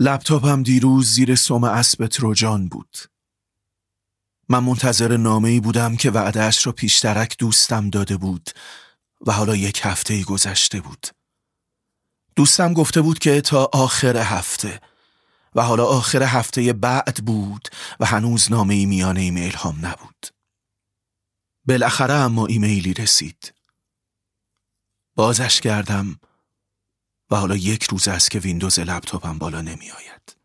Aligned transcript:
لپتاپم 0.00 0.62
دیروز 0.62 1.14
زیر 1.14 1.34
سم 1.34 1.64
اسب 1.64 2.06
تروجان 2.06 2.68
بود. 2.68 2.96
من 4.48 4.58
منتظر 4.58 5.16
نامه 5.16 5.48
ای 5.48 5.60
بودم 5.60 5.96
که 5.96 6.10
وعدهش 6.10 6.66
را 6.66 6.72
پیشترک 6.72 7.38
دوستم 7.38 7.90
داده 7.90 8.16
بود 8.16 8.50
و 9.26 9.32
حالا 9.32 9.56
یک 9.56 9.80
هفته 9.84 10.14
ای 10.14 10.24
گذشته 10.24 10.80
بود. 10.80 11.06
دوستم 12.36 12.72
گفته 12.72 13.00
بود 13.00 13.18
که 13.18 13.40
تا 13.40 13.70
آخر 13.72 14.16
هفته 14.16 14.80
و 15.54 15.62
حالا 15.62 15.84
آخر 15.84 16.22
هفته 16.22 16.72
بعد 16.72 17.24
بود 17.24 17.68
و 18.00 18.06
هنوز 18.06 18.50
نامه 18.50 18.74
ای 18.74 18.86
میان 18.86 19.16
ایمیل 19.16 19.56
هم 19.56 19.86
نبود. 19.86 20.26
بالاخره 21.64 22.14
اما 22.14 22.46
ایمیلی 22.46 22.94
رسید. 22.94 23.54
بازش 25.14 25.60
کردم 25.60 26.20
و 27.30 27.36
حالا 27.36 27.56
یک 27.56 27.84
روز 27.84 28.08
است 28.08 28.30
که 28.30 28.38
ویندوز 28.38 28.78
لپتاپم 28.78 29.38
بالا 29.38 29.60
نمی 29.60 29.90
آید. 29.90 30.36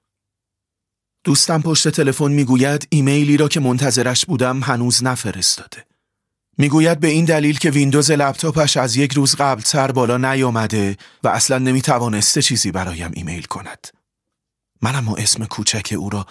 دوستم 1.24 1.62
پشت 1.62 1.88
تلفن 1.88 2.32
می‌گوید 2.32 2.88
ایمیلی 2.90 3.38
را 3.38 3.48
که 3.48 3.60
منتظرش 3.60 4.26
بودم 4.26 4.60
هنوز 4.60 5.04
نفرستاده. 5.04 5.86
می‌گوید 6.58 7.00
به 7.00 7.08
این 7.08 7.26
دلیل 7.26 7.58
که 7.58 7.70
ویندوز 7.70 8.12
لپتاپش 8.12 8.78
از 8.78 8.96
یک 8.96 9.14
روز 9.14 9.36
قبلتر 9.36 9.92
بالا 9.92 10.18
نیامده 10.18 10.98
و 11.24 11.28
اصلا 11.28 11.58
نمی‌توانسته 11.58 12.42
چیزی 12.42 12.72
برایم 12.72 13.12
ایمیل 13.14 13.44
کند. 13.44 13.88
من 14.82 14.96
اما 14.96 15.16
اسم 15.16 15.46
کوچک 15.46 15.96
او 15.98 16.10
را 16.10 16.26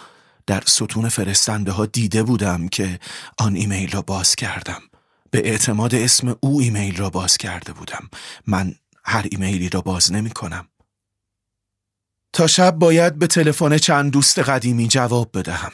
در 0.47 0.62
ستون 0.67 1.09
فرستنده 1.09 1.73
ها 1.73 1.87
دیده 1.87 2.23
بودم 2.23 2.69
که 2.69 3.01
آن 3.39 3.55
ایمیل 3.55 3.91
را 3.91 4.03
باز 4.03 4.34
کردم. 4.34 4.83
به 5.31 5.39
اعتماد 5.48 5.95
اسم 5.95 6.37
او 6.41 6.61
ایمیل 6.61 6.97
را 6.97 7.11
باز 7.11 7.37
کرده 7.37 7.73
بودم. 7.73 8.11
من 8.47 8.75
هر 9.05 9.27
ایمیلی 9.30 9.69
را 9.69 9.80
باز 9.80 10.12
نمی 10.12 10.30
کنم. 10.30 10.69
تا 12.33 12.47
شب 12.47 12.70
باید 12.70 13.19
به 13.19 13.27
تلفن 13.27 13.78
چند 13.78 14.12
دوست 14.12 14.39
قدیمی 14.39 14.89
جواب 14.89 15.31
بدهم. 15.39 15.72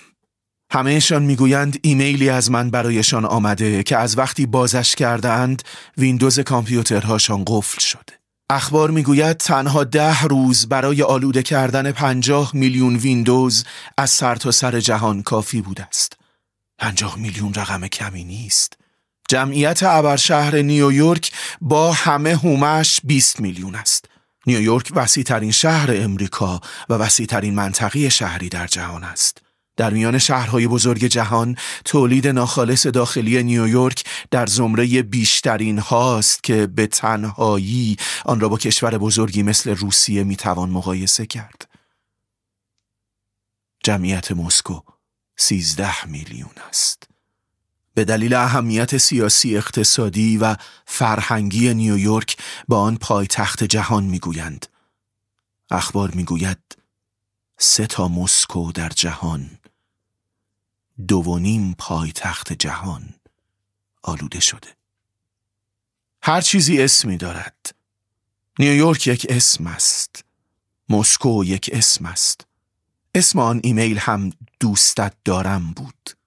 همهشان 0.73 1.23
می‌گویند 1.23 1.79
ایمیلی 1.83 2.31
از 2.31 2.51
من 2.51 2.71
برایشان 2.71 3.25
آمده 3.25 3.83
که 3.83 3.97
از 3.97 4.19
وقتی 4.19 4.47
بازش 4.47 4.95
کرده 4.95 5.29
اند 5.29 5.63
ویندوز 5.97 6.41
کامپیوترهاشان 6.41 7.45
قفل 7.47 7.81
شده. 7.81 8.19
اخبار 8.51 8.91
می‌گوید 8.91 9.37
تنها 9.37 9.85
ده 9.85 10.23
روز 10.23 10.69
برای 10.69 11.03
آلوده 11.03 11.43
کردن 11.43 11.93
پنجاه 11.93 12.51
میلیون 12.55 12.97
ویندوز 12.97 13.65
از 13.97 14.11
سر 14.11 14.37
تا 14.37 14.51
سر 14.51 14.81
جهان 14.81 15.23
کافی 15.23 15.61
بوده 15.61 15.85
است. 15.85 16.13
پنجاه 16.79 17.19
میلیون 17.19 17.55
رقم 17.55 17.87
کمی 17.87 18.25
نیست. 18.25 18.78
جمعیت 19.29 19.83
ابرشهر 19.83 20.57
نیویورک 20.57 21.33
با 21.61 21.93
همه 21.93 22.37
هومش 22.37 23.01
20 23.05 23.41
میلیون 23.41 23.75
است. 23.75 24.05
نیویورک 24.47 24.93
وسیع 24.95 25.25
ترین 25.25 25.51
شهر 25.51 25.91
امریکا 25.93 26.61
و 26.89 26.95
وسیع 26.95 27.27
ترین 27.27 27.55
منطقه 27.55 28.09
شهری 28.09 28.49
در 28.49 28.67
جهان 28.67 29.05
است. 29.05 29.43
در 29.77 29.91
میان 29.91 30.19
شهرهای 30.19 30.67
بزرگ 30.67 31.05
جهان 31.05 31.57
تولید 31.85 32.29
ناخالص 32.29 32.87
داخلی 32.87 33.43
نیویورک 33.43 34.05
در 34.31 34.47
زمره 34.47 35.03
بیشترین 35.03 35.79
هاست 35.79 36.43
که 36.43 36.67
به 36.67 36.87
تنهایی 36.87 37.97
آن 38.25 38.41
را 38.41 38.49
با 38.49 38.57
کشور 38.57 38.99
بزرگی 38.99 39.43
مثل 39.43 39.71
روسیه 39.71 40.25
می‌توان 40.25 40.71
مقایسه 40.71 41.27
کرد. 41.27 41.69
جمعیت 43.85 44.33
مسکو 44.33 44.81
سیزده 45.37 46.07
میلیون 46.07 46.51
است. 46.69 47.08
به 47.99 48.05
دلیل 48.05 48.35
اهمیت 48.35 48.97
سیاسی 48.97 49.57
اقتصادی 49.57 50.39
و 50.39 50.57
فرهنگی 50.87 51.75
نیویورک 51.75 52.37
با 52.69 52.81
آن 52.81 52.97
پایتخت 52.97 53.65
جهان 53.65 54.05
می‌گویند. 54.05 54.67
اخبار 55.71 56.11
می‌گوید 56.11 56.59
سه 57.59 57.87
تا 57.87 58.09
مسکو 58.09 58.73
در 58.73 58.89
جهان 58.89 59.59
دوونیم 61.09 61.75
پایتخت 61.79 62.53
جهان 62.53 63.15
آلوده 64.03 64.41
شده. 64.41 64.77
هر 66.23 66.41
چیزی 66.41 66.83
اسمی 66.83 67.17
دارد. 67.17 67.75
نیویورک 68.59 69.07
یک 69.07 69.27
اسم 69.29 69.67
است. 69.67 70.25
مسکو 70.89 71.45
یک 71.45 71.71
اسم 71.73 72.07
است. 72.07 72.47
اسم 73.15 73.39
آن 73.39 73.61
ایمیل 73.65 73.99
هم 73.99 74.33
دوستت 74.61 75.15
دارم 75.25 75.73
بود. 75.73 76.18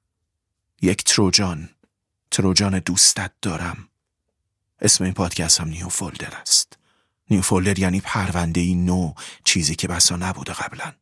یک 0.81 1.03
تروجان 1.03 1.69
تروجان 2.31 2.79
دوستت 2.79 3.31
دارم 3.41 3.87
اسم 4.81 5.03
این 5.03 5.13
پادکست 5.13 5.61
هم 5.61 5.67
New 5.67 5.89
Folder 5.89 6.33
است 6.41 6.77
New 7.29 7.41
Folder 7.41 7.79
یعنی 7.79 8.01
پرونده 8.01 8.61
ای 8.61 8.75
نو 8.75 9.13
چیزی 9.43 9.75
که 9.75 9.87
بسا 9.87 10.15
نبوده 10.15 10.53
قبلا 10.53 10.93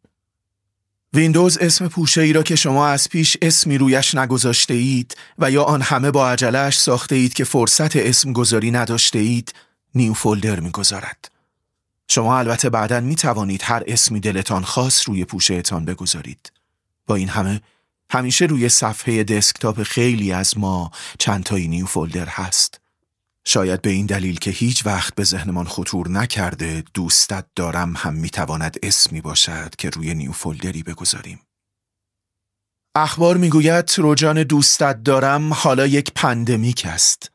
ویندوز 1.13 1.57
اسم 1.57 1.87
پوشه 1.87 2.21
ای 2.21 2.33
را 2.33 2.43
که 2.43 2.55
شما 2.55 2.87
از 2.87 3.09
پیش 3.09 3.37
اسمی 3.41 3.77
رویش 3.77 4.15
نگذاشته 4.15 4.73
اید 4.73 5.17
و 5.37 5.51
یا 5.51 5.63
آن 5.63 5.81
همه 5.81 6.11
با 6.11 6.29
عجله‌اش 6.29 6.77
ساخته 6.77 7.15
اید 7.15 7.33
که 7.33 7.43
فرصت 7.43 7.95
اسم 7.95 8.33
گذاری 8.33 8.71
نداشته 8.71 9.19
اید 9.19 9.53
New 9.95 10.13
Folder 10.13 10.59
می‌گذارد. 10.59 11.31
شما 12.07 12.39
البته 12.39 12.69
بعدا 12.69 12.99
می 12.99 13.15
توانید 13.15 13.61
هر 13.63 13.83
اسمی 13.87 14.19
دلتان 14.19 14.63
خواست 14.63 15.09
روی 15.09 15.25
پوشهتان 15.25 15.85
بگذارید. 15.85 16.51
با 17.07 17.15
این 17.15 17.29
همه 17.29 17.61
همیشه 18.11 18.45
روی 18.45 18.69
صفحه 18.69 19.23
دسکتاپ 19.23 19.83
خیلی 19.83 20.31
از 20.31 20.57
ما 20.57 20.91
چند 21.19 21.43
تایی 21.43 21.67
New 21.67 21.85
Folder 21.85 22.27
هست. 22.29 22.81
شاید 23.45 23.81
به 23.81 23.89
این 23.89 24.05
دلیل 24.05 24.39
که 24.39 24.51
هیچ 24.51 24.85
وقت 24.85 25.15
به 25.15 25.23
ذهنمان 25.23 25.65
خطور 25.65 26.09
نکرده 26.09 26.83
دوستت 26.93 27.45
دارم 27.55 27.93
هم 27.97 28.13
می‌تواند 28.13 28.77
اسمی 28.83 29.21
باشد 29.21 29.75
که 29.75 29.89
روی 29.89 30.13
New 30.13 30.31
Folder 30.31 30.76
ی 30.76 30.83
بگذاریم. 30.83 31.39
اخبار 32.95 33.37
می‌گوید 33.37 33.85
تروجان 33.85 34.43
دوستت 34.43 35.03
دارم 35.03 35.53
حالا 35.53 35.87
یک 35.87 36.11
pandemic 36.15 36.85
است. 36.85 37.31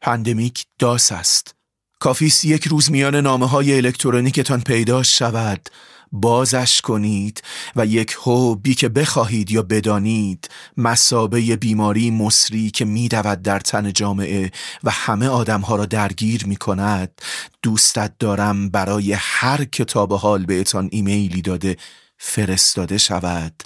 پندمیک 0.00 0.66
داس 0.78 1.12
است. 1.12 1.54
کافیست 2.00 2.44
یک 2.44 2.68
روز 2.68 2.90
میان 2.90 3.14
نامه 3.14 3.48
های 3.48 3.76
الکترونیکتان 3.76 4.60
پیدا 4.60 5.02
شود 5.02 5.68
بازش 6.12 6.80
کنید 6.80 7.42
و 7.76 7.86
یک 7.86 8.16
بی 8.62 8.74
که 8.74 8.88
بخواهید 8.88 9.50
یا 9.50 9.62
بدانید 9.62 10.48
مسابه 10.76 11.56
بیماری 11.56 12.10
مصری 12.10 12.70
که 12.70 12.84
میدود 12.84 13.42
در 13.42 13.60
تن 13.60 13.92
جامعه 13.92 14.50
و 14.84 14.90
همه 14.90 15.28
آدمها 15.28 15.76
را 15.76 15.86
درگیر 15.86 16.46
می 16.46 16.56
کند 16.56 17.20
دوستت 17.62 18.12
دارم 18.18 18.68
برای 18.68 19.12
هر 19.12 19.64
کتاب 19.64 20.12
حال 20.12 20.44
بهتان 20.44 20.88
ایمیلی 20.92 21.42
داده 21.42 21.76
فرستاده 22.18 22.98
شود. 22.98 23.62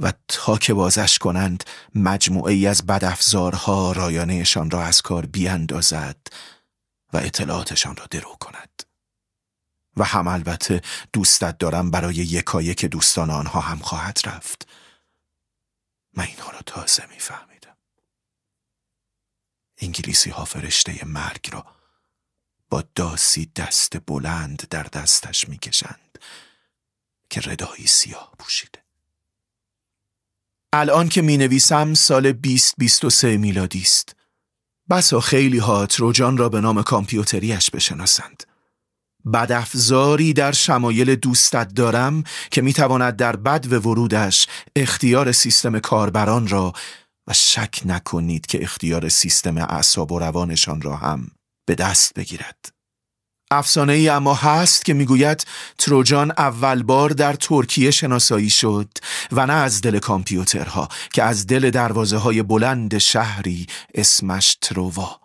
و 0.00 0.12
تا 0.28 0.56
که 0.56 0.74
بازش 0.74 1.18
کنند 1.18 1.64
مجموعه 1.94 2.52
ای 2.52 2.66
از 2.66 2.86
بدافزارها 2.86 3.92
رایانهشان 3.92 4.70
را 4.70 4.82
از 4.82 5.02
کار 5.02 5.26
بیاندازد 5.26 6.16
و 7.12 7.16
اطلاعاتشان 7.16 7.96
را 7.96 8.04
درو 8.10 8.36
کند. 8.40 8.87
و 9.98 10.04
هم 10.04 10.28
البته 10.28 10.82
دوستت 11.12 11.58
دارم 11.58 11.90
برای 11.90 12.14
یکایی 12.14 12.74
که 12.74 12.88
دوستان 12.88 13.30
آنها 13.30 13.60
هم 13.60 13.78
خواهد 13.78 14.20
رفت. 14.24 14.68
من 16.14 16.24
اینها 16.24 16.50
را 16.50 16.60
تازه 16.66 17.06
میفهمیدم. 17.06 17.76
انگلیسی 19.78 20.30
ها 20.30 20.44
فرشته 20.44 21.04
مرگ 21.04 21.48
را 21.52 21.66
با 22.70 22.84
داسی 22.94 23.50
دست 23.56 23.96
بلند 24.06 24.68
در 24.70 24.82
دستش 24.82 25.48
می‌کشند 25.48 26.18
که 27.30 27.40
ردایی 27.40 27.86
سیاه 27.86 28.32
پوشیده. 28.38 28.82
الان 30.72 31.08
که 31.08 31.22
می 31.22 31.36
نویسم 31.36 31.94
سال 31.94 32.32
2023 32.32 33.36
میلادی 33.36 33.80
است. 33.80 34.16
بسا 34.90 35.20
خیلی 35.20 35.58
ها 35.58 35.86
تروجان 35.86 36.36
را 36.36 36.48
به 36.48 36.60
نام 36.60 36.82
کامپیوتریش 36.82 37.70
بشناسند. 37.70 38.47
بدافزاری 39.32 40.32
در 40.32 40.52
شمایل 40.52 41.14
دوستت 41.14 41.74
دارم 41.74 42.24
که 42.50 42.62
می‌تواند 42.62 43.16
در 43.16 43.36
بد 43.36 43.72
و 43.72 43.76
ورودش 43.76 44.46
اختیار 44.76 45.32
سیستم 45.32 45.78
کاربران 45.78 46.48
را 46.48 46.72
و 47.26 47.32
شک 47.32 47.80
نکنید 47.84 48.46
که 48.46 48.62
اختیار 48.62 49.08
سیستم 49.08 49.58
اعصاب 49.58 50.12
و 50.12 50.18
روانشان 50.18 50.80
را 50.80 50.96
هم 50.96 51.30
به 51.66 51.74
دست 51.74 52.14
بگیرد. 52.14 52.78
افسانه 53.50 53.92
ای 53.92 54.08
اما 54.08 54.34
هست 54.34 54.84
که 54.84 54.94
می‌گوید 54.94 55.46
تروجان 55.78 56.30
اول 56.30 56.82
بار 56.82 57.10
در 57.10 57.32
ترکیه 57.32 57.90
شناسایی 57.90 58.50
شد 58.50 58.88
و 59.32 59.46
نه 59.46 59.52
از 59.52 59.80
دل 59.80 59.98
کامپیوترها 59.98 60.88
که 61.12 61.22
از 61.22 61.46
دل 61.46 61.70
دروازه 61.70 62.16
های 62.16 62.42
بلند 62.42 62.98
شهری 62.98 63.66
اسمش 63.94 64.58
تروا 64.60 65.17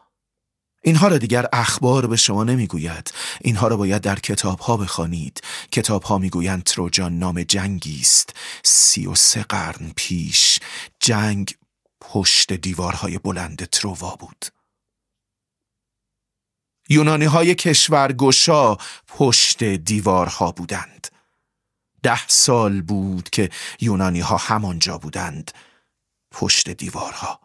اینها 0.84 1.08
را 1.08 1.18
دیگر 1.18 1.46
اخبار 1.54 2.08
به 2.08 2.16
شما 2.16 2.44
نمی‌گوید. 2.44 3.14
اینها 3.42 3.68
را 3.68 3.78
باید 3.78 4.02
در 4.02 4.20
کتاب 4.20 4.60
ها 4.60 4.78
بخوانید. 4.78 5.42
کتاب 5.72 6.04
ها 6.04 6.18
می‌گویند 6.18 6.64
تروجان 6.64 7.20
نام 7.20 7.44
جنگی 7.44 8.00
است. 8.02 8.36
سی 8.64 9.08
و 9.08 9.16
سه 9.16 9.44
قرن 9.44 9.92
پیش 9.96 10.60
جنگ 11.00 11.56
پشت 12.02 12.54
دیوارهای 12.54 13.18
بلند 13.18 13.66
تروا 13.66 14.16
بود. 14.16 14.46
یونانی 16.90 17.26
های 17.26 17.56
کشور 17.56 18.12
گشا 18.12 18.78
پشت 19.08 19.64
دیوارها 19.64 20.52
بودند. 20.52 21.08
ده 22.04 22.28
سال 22.28 22.82
بود 22.82 23.30
که 23.30 23.50
یونانی 23.80 24.20
ها 24.20 24.38
همانجا 24.38 24.98
بودند 24.98 25.52
پشت 26.32 26.70
دیوارها. 26.70 27.43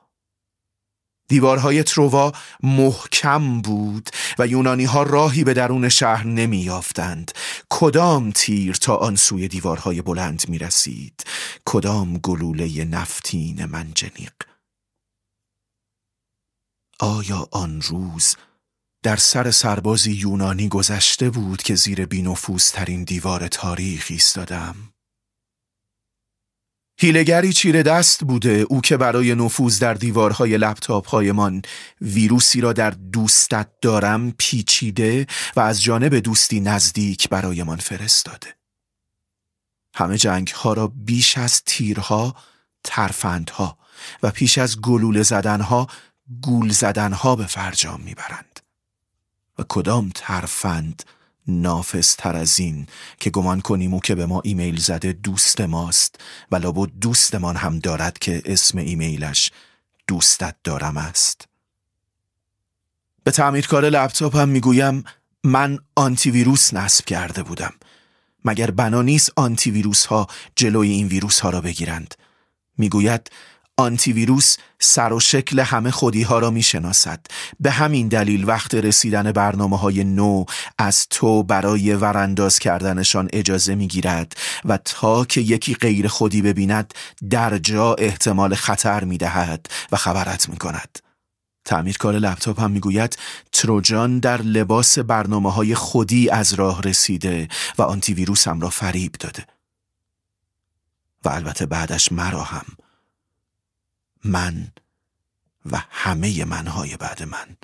دیوارهای 1.28 1.82
تروا 1.82 2.32
محکم 2.62 3.60
بود 3.60 4.10
و 4.38 4.46
یونانی 4.46 4.84
ها 4.84 5.02
راهی 5.02 5.44
به 5.44 5.54
درون 5.54 5.88
شهر 5.88 6.26
نمی 6.26 6.58
یافتند. 6.58 7.32
کدام 7.70 8.30
تیر 8.30 8.74
تا 8.74 8.96
آن 8.96 9.16
سوی 9.16 9.48
دیوارهای 9.48 10.02
بلند 10.02 10.44
می 10.48 10.58
رسید 10.58 11.24
کدام 11.64 12.18
گلوله 12.18 12.84
نفتین 12.84 13.64
منجنیق 13.64 14.32
آیا 17.00 17.48
آن 17.50 17.80
روز 17.80 18.36
در 19.02 19.16
سر 19.16 19.50
سربازی 19.50 20.12
یونانی 20.12 20.68
گذشته 20.68 21.30
بود 21.30 21.62
که 21.62 21.74
زیر 21.74 22.06
ترین 22.72 23.04
دیوار 23.04 23.48
تاریخ 23.48 24.06
ایستادم؟ 24.10 24.76
هیلگری 27.00 27.52
چیره 27.52 27.82
دست 27.82 28.24
بوده 28.24 28.66
او 28.68 28.80
که 28.80 28.96
برای 28.96 29.34
نفوذ 29.34 29.78
در 29.78 29.94
دیوارهای 29.94 30.58
لپتاپ 30.58 31.08
هایمان 31.08 31.62
ویروسی 32.00 32.60
را 32.60 32.72
در 32.72 32.90
دوستت 32.90 33.68
دارم 33.82 34.32
پیچیده 34.38 35.26
و 35.56 35.60
از 35.60 35.82
جانب 35.82 36.14
دوستی 36.14 36.60
نزدیک 36.60 37.28
برایمان 37.28 37.76
فرستاده. 37.76 38.54
همه 39.94 40.18
جنگ 40.18 40.48
ها 40.48 40.72
را 40.72 40.86
بیش 40.86 41.38
از 41.38 41.62
تیرها 41.64 42.36
ترفندها 42.84 43.78
و 44.22 44.30
پیش 44.30 44.58
از 44.58 44.80
گلوله 44.80 45.22
زدنها 45.22 45.86
گول 46.42 46.72
زدنها 46.72 47.36
به 47.36 47.46
فرجام 47.46 48.00
می‌برند 48.00 48.60
و 49.58 49.64
کدام 49.68 50.10
ترفند 50.14 51.02
نافذتر 51.48 52.36
از 52.36 52.58
این 52.60 52.86
که 53.20 53.30
گمان 53.30 53.60
کنیم 53.60 53.94
او 53.94 54.00
که 54.00 54.14
به 54.14 54.26
ما 54.26 54.40
ایمیل 54.44 54.80
زده 54.80 55.12
دوست 55.12 55.60
ماست 55.60 56.20
و 56.50 56.56
لابد 56.56 56.90
دوستمان 57.00 57.56
هم 57.56 57.78
دارد 57.78 58.18
که 58.18 58.42
اسم 58.44 58.78
ایمیلش 58.78 59.50
دوستت 60.08 60.56
دارم 60.64 60.96
است. 60.96 61.48
به 63.24 63.30
تعمیرکار 63.30 63.84
لپتاپم 63.84 64.48
می‌گویم 64.48 65.04
من 65.44 65.78
آنتی 65.96 66.30
ویروس 66.30 66.74
نصب 66.74 67.04
کرده 67.04 67.42
بودم. 67.42 67.74
مگر 68.44 68.70
بنا 68.70 69.02
نیست 69.02 69.30
آنتی 69.36 69.70
ویروس 69.70 70.06
ها 70.06 70.26
جلوی 70.56 70.90
این 70.90 71.06
ویروس 71.06 71.40
ها 71.40 71.50
را 71.50 71.60
بگیرند؟ 71.60 72.14
می‌گوید 72.78 73.30
آنتی 73.78 74.12
ویروس 74.12 74.56
سر 74.78 75.12
و 75.12 75.20
شکل 75.20 75.60
همه 75.60 75.90
خودی 75.90 76.22
ها 76.22 76.38
را 76.38 76.50
می 76.50 76.62
شناسد. 76.62 77.20
به 77.60 77.70
همین 77.70 78.08
دلیل 78.08 78.44
وقت 78.44 78.74
رسیدن 78.74 79.32
برنامه 79.32 79.78
های 79.78 80.04
نو 80.04 80.44
از 80.78 81.06
تو 81.10 81.42
برای 81.42 81.94
ورانداز 81.94 82.58
کردنشان 82.58 83.28
اجازه 83.32 83.74
می 83.74 83.88
گیرد 83.88 84.32
و 84.64 84.78
تا 84.78 85.24
که 85.24 85.40
یکی 85.40 85.74
غیر 85.74 86.08
خودی 86.08 86.42
ببیند 86.42 86.94
در 87.30 87.58
جا 87.58 87.94
احتمال 87.94 88.54
خطر 88.54 89.04
می 89.04 89.18
دهد 89.18 89.66
و 89.92 89.96
خبرت 89.96 90.48
می 90.48 90.56
کند. 90.56 90.98
تعمیرکار 91.64 92.14
لپتاپ 92.14 92.60
هم 92.60 92.70
می‌گوید 92.70 93.18
تروجان 93.52 94.18
در 94.18 94.42
لباس 94.42 94.98
برنامه 94.98 95.52
های 95.52 95.74
خودی 95.74 96.30
از 96.30 96.52
راه 96.52 96.82
رسیده 96.82 97.48
و 97.78 97.82
آنتی 97.82 98.14
ویروس 98.14 98.48
هم 98.48 98.60
را 98.60 98.70
فریب 98.70 99.12
داده. 99.12 99.44
و 101.24 101.28
البته 101.28 101.66
بعدش 101.66 102.12
مرا 102.12 102.42
هم 102.42 102.64
من 104.24 104.72
و 105.72 105.82
همه 105.90 106.44
منهای 106.44 106.96
بعد 106.96 107.22
من. 107.22 107.56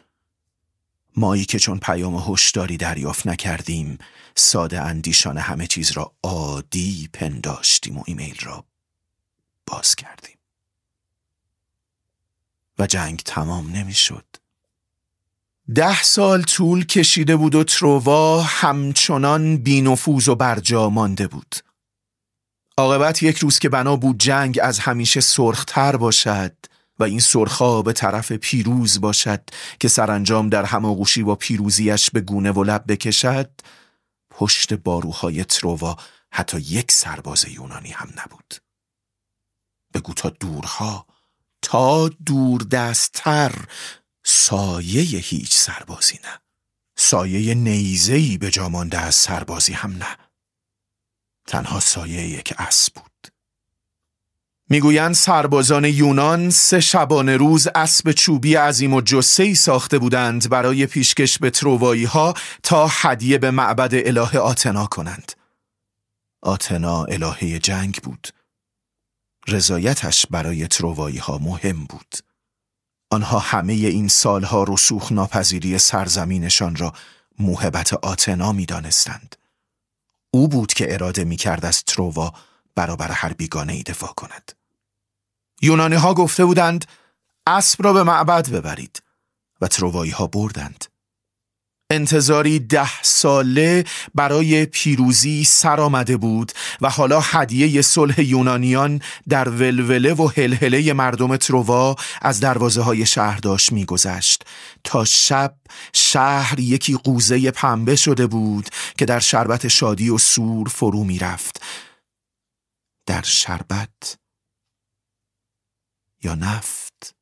مایی 1.16 1.44
که 1.44 1.58
چون 1.58 1.78
پیام 1.78 2.32
هشداری 2.32 2.76
دریافت 2.76 3.26
نکردیم 3.26 3.98
ساده 4.34 4.80
اندیشان 4.80 5.38
همه 5.38 5.66
چیز 5.66 5.92
را 5.92 6.12
عادی 6.22 7.08
پنداشتیم 7.12 7.98
و 7.98 8.04
ایمیل 8.06 8.38
را 8.42 8.64
باز 9.66 9.94
کردیم. 9.94 10.38
و 12.78 12.86
جنگ 12.86 13.18
تمام 13.18 13.70
نمی‌شد. 13.70 14.24
ده 15.74 16.02
سال 16.02 16.42
طول 16.42 16.86
کشیده 16.86 17.36
بود 17.36 17.54
و 17.54 17.64
تروا 17.64 18.42
همچنان 18.42 19.56
بینفوز 19.56 20.28
و 20.28 20.34
برجا 20.34 20.88
مانده 20.88 21.26
بود. 21.26 21.56
عاقبت 22.78 23.22
یک 23.22 23.38
روز 23.38 23.58
که 23.58 23.68
بنا 23.68 23.96
بود 23.96 24.18
جنگ 24.18 24.58
از 24.62 24.78
همیشه 24.78 25.20
سرختر 25.20 25.96
باشد 25.96 26.56
و 26.98 27.04
این 27.04 27.20
سرخا 27.20 27.82
به 27.82 27.92
طرف 27.92 28.32
پیروز 28.32 29.00
باشد 29.00 29.40
که 29.80 29.88
سرانجام 29.88 30.48
در 30.48 30.64
هماغوشی 30.64 31.22
با 31.22 31.34
پیروزیش 31.34 32.10
به 32.10 32.20
گونه 32.20 32.52
و 32.52 32.64
لب 32.64 32.84
بکشد 32.88 33.50
پشت 34.30 34.74
باروهای 34.74 35.44
تروا 35.44 35.96
حتی 36.30 36.60
یک 36.60 36.92
سرباز 36.92 37.48
یونانی 37.48 37.90
هم 37.90 38.08
نبود. 38.16 38.54
بگو 39.94 40.14
تا 40.14 40.30
دورها 40.30 41.06
تا 41.62 42.08
دور 42.08 42.62
دستتر 42.62 43.52
سایه 44.24 45.02
هیچ 45.02 45.54
سربازی 45.54 46.18
نه. 46.24 46.40
سایه 46.96 47.54
نیزهی 47.54 48.38
به 48.38 48.50
جامانده 48.50 48.98
از 48.98 49.14
سربازی 49.14 49.72
هم 49.72 49.92
نه. 49.92 50.16
تنها 51.46 51.80
سایه 51.80 52.26
یک 52.26 52.54
اسب 52.58 52.94
بود 52.94 53.04
می‌گویند 54.70 55.14
سربازان 55.14 55.84
یونان 55.84 56.50
سه 56.50 56.80
شبانه 56.80 57.36
روز 57.36 57.68
اسب 57.74 58.12
چوبی 58.12 58.54
عظیم 58.54 58.94
و 58.94 59.00
جسهی 59.00 59.54
ساخته 59.54 59.98
بودند 59.98 60.50
برای 60.50 60.86
پیشکش 60.86 61.38
به 61.38 61.50
تروایی 61.50 62.04
ها 62.04 62.34
تا 62.62 62.88
هدیه 62.90 63.38
به 63.38 63.50
معبد 63.50 63.94
اله 63.94 64.38
آتنا 64.38 64.86
کنند. 64.86 65.32
آتنا 66.42 67.04
الهه 67.04 67.58
جنگ 67.58 68.00
بود. 68.02 68.28
رضایتش 69.48 70.26
برای 70.26 70.66
تروایی 70.66 71.18
ها 71.18 71.38
مهم 71.38 71.84
بود. 71.84 72.14
آنها 73.10 73.38
همه 73.38 73.72
این 73.72 74.08
سالها 74.08 74.64
رسوخ 74.68 75.12
ناپذیری 75.12 75.78
سرزمینشان 75.78 76.76
را 76.76 76.92
موهبت 77.38 77.92
آتنا 77.92 78.52
می 78.52 78.66
دانستند. 78.66 79.36
او 80.34 80.48
بود 80.48 80.72
که 80.72 80.94
اراده 80.94 81.24
می 81.24 81.36
کرد 81.36 81.64
از 81.64 81.84
تروا 81.84 82.32
برابر 82.74 83.10
هر 83.10 83.32
بیگانه 83.32 83.72
ای 83.72 83.82
دفاع 83.82 84.12
کند. 84.12 84.52
یونانی 85.62 85.94
ها 85.94 86.14
گفته 86.14 86.44
بودند 86.44 86.84
اسب 87.46 87.84
را 87.84 87.92
به 87.92 88.02
معبد 88.02 88.50
ببرید 88.50 89.02
و 89.60 89.68
تروایی 89.68 90.10
ها 90.10 90.26
بردند. 90.26 90.84
انتظاری 91.94 92.58
ده 92.58 93.02
ساله 93.02 93.84
برای 94.14 94.66
پیروزی 94.66 95.44
سر 95.44 95.80
آمده 95.80 96.16
بود 96.16 96.52
و 96.80 96.90
حالا 96.90 97.20
هدیه 97.20 97.82
صلح 97.82 98.20
یونانیان 98.20 99.00
در 99.28 99.48
ولوله 99.48 100.14
و 100.14 100.30
هلهله 100.36 100.92
مردم 100.92 101.36
تروا 101.36 101.96
از 102.22 102.40
دروازه 102.40 102.82
های 102.82 103.06
شهر 103.06 103.38
داشت 103.38 103.72
میگذشت. 103.72 104.44
تا 104.84 105.04
شب 105.04 105.56
شهر 105.92 106.60
یکی 106.60 106.94
قوزه 106.94 107.50
پنبه 107.50 107.96
شده 107.96 108.26
بود 108.26 108.68
که 108.98 109.04
در 109.04 109.20
شربت 109.20 109.68
شادی 109.68 110.10
و 110.10 110.18
سور 110.18 110.68
فرو 110.68 111.04
می‌رفت. 111.04 111.62
در 113.06 113.22
شربت 113.22 114.18
یا 116.22 116.34
نفت؟ 116.34 117.14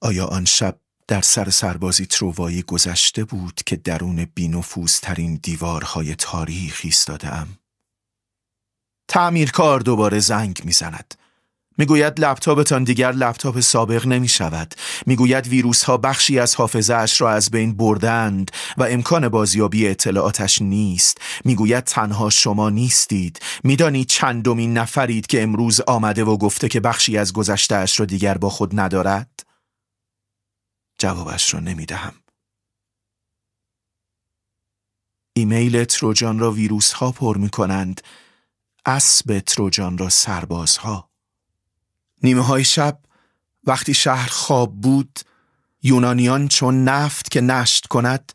آیا 0.00 0.26
آن 0.26 0.44
شب 0.44 0.81
در 1.08 1.20
سر 1.20 1.50
سربازی 1.50 2.06
تروایی 2.06 2.62
گذشته 2.62 3.24
بود 3.24 3.60
که 3.66 3.76
درون 3.76 4.26
ترین 5.02 5.40
دیوارهای 5.42 6.14
تاریخ 6.14 6.80
ایستاده 6.84 7.34
ام. 7.34 7.48
تعمیرکار 9.08 9.80
دوباره 9.80 10.18
زنگ 10.18 10.60
می‌زند. 10.64 11.14
می‌گوید 11.78 12.20
لپتاپتان 12.20 12.84
دیگر 12.84 13.12
لپتاپ 13.12 13.60
سابق 13.60 14.06
نمی 14.06 14.28
شود. 14.28 14.74
می‌گوید 15.06 15.46
ویروس 15.46 15.84
ها 15.84 15.96
بخشی 15.96 16.38
از 16.38 16.54
حافظه 16.54 16.94
اش 16.94 17.20
را 17.20 17.30
از 17.30 17.50
بین 17.50 17.76
بردند 17.76 18.50
و 18.78 18.82
امکان 18.82 19.28
بازیابی 19.28 19.88
اطلاعاتش 19.88 20.62
نیست. 20.62 21.18
می‌گوید 21.44 21.84
تنها 21.84 22.30
شما 22.30 22.70
نیستید. 22.70 23.40
می‌دانید 23.64 24.06
چندمین 24.06 24.78
نفرید 24.78 25.26
که 25.26 25.42
امروز 25.42 25.80
آمده 25.80 26.24
و 26.24 26.36
گفته 26.36 26.68
که 26.68 26.80
بخشی 26.80 27.18
از 27.18 27.32
گذشته 27.32 27.76
اش 27.76 28.00
را 28.00 28.06
دیگر 28.06 28.38
با 28.38 28.50
خود 28.50 28.80
ندارد؟ 28.80 29.51
جوابش 31.02 31.54
را 31.54 31.60
نمی 31.60 31.86
دهم. 31.86 32.14
ایمیل 35.36 35.84
تروجان 35.84 36.38
را 36.38 36.50
ویروس 36.50 36.92
ها 36.92 37.12
پر 37.12 37.36
می 37.36 37.50
کنند 37.50 38.00
اسب 38.86 39.38
تروجان 39.38 39.98
را 39.98 40.08
سرباز 40.08 40.76
ها 40.76 41.10
نیمه 42.22 42.42
های 42.44 42.64
شب 42.64 42.98
وقتی 43.64 43.94
شهر 43.94 44.28
خواب 44.28 44.80
بود 44.80 45.18
یونانیان 45.82 46.48
چون 46.48 46.84
نفت 46.84 47.30
که 47.30 47.40
نشت 47.40 47.86
کند 47.86 48.32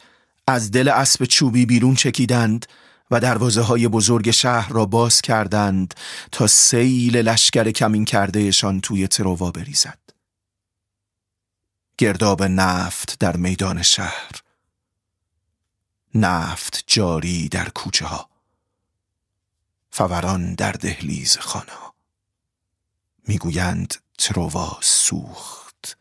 از 0.47 0.71
دل 0.71 0.87
اسب 0.87 1.25
چوبی 1.25 1.65
بیرون 1.65 1.95
چکیدند 1.95 2.65
و 3.11 3.19
دروازه 3.19 3.61
های 3.61 3.87
بزرگ 3.87 4.31
شهر 4.31 4.73
را 4.73 4.85
باز 4.85 5.21
کردند 5.21 5.93
تا 6.31 6.47
سیل 6.47 7.17
لشکر 7.17 7.71
کمین 7.71 8.05
کردهشان 8.05 8.81
توی 8.81 9.07
تروا 9.07 9.51
بریزد. 9.51 10.06
گرداب 11.97 12.43
نفت 12.43 13.19
در 13.19 13.37
میدان 13.37 13.81
شهر. 13.81 14.31
نفت 16.15 16.83
جاری 16.87 17.49
در 17.49 17.69
کوچه 17.69 18.05
ها. 18.05 18.29
فوران 19.91 20.55
در 20.55 20.71
دهلیز 20.71 21.37
خانه 21.37 21.93
می‌گویند 23.27 23.95
تروا 24.17 24.79
سوخت. 24.81 25.97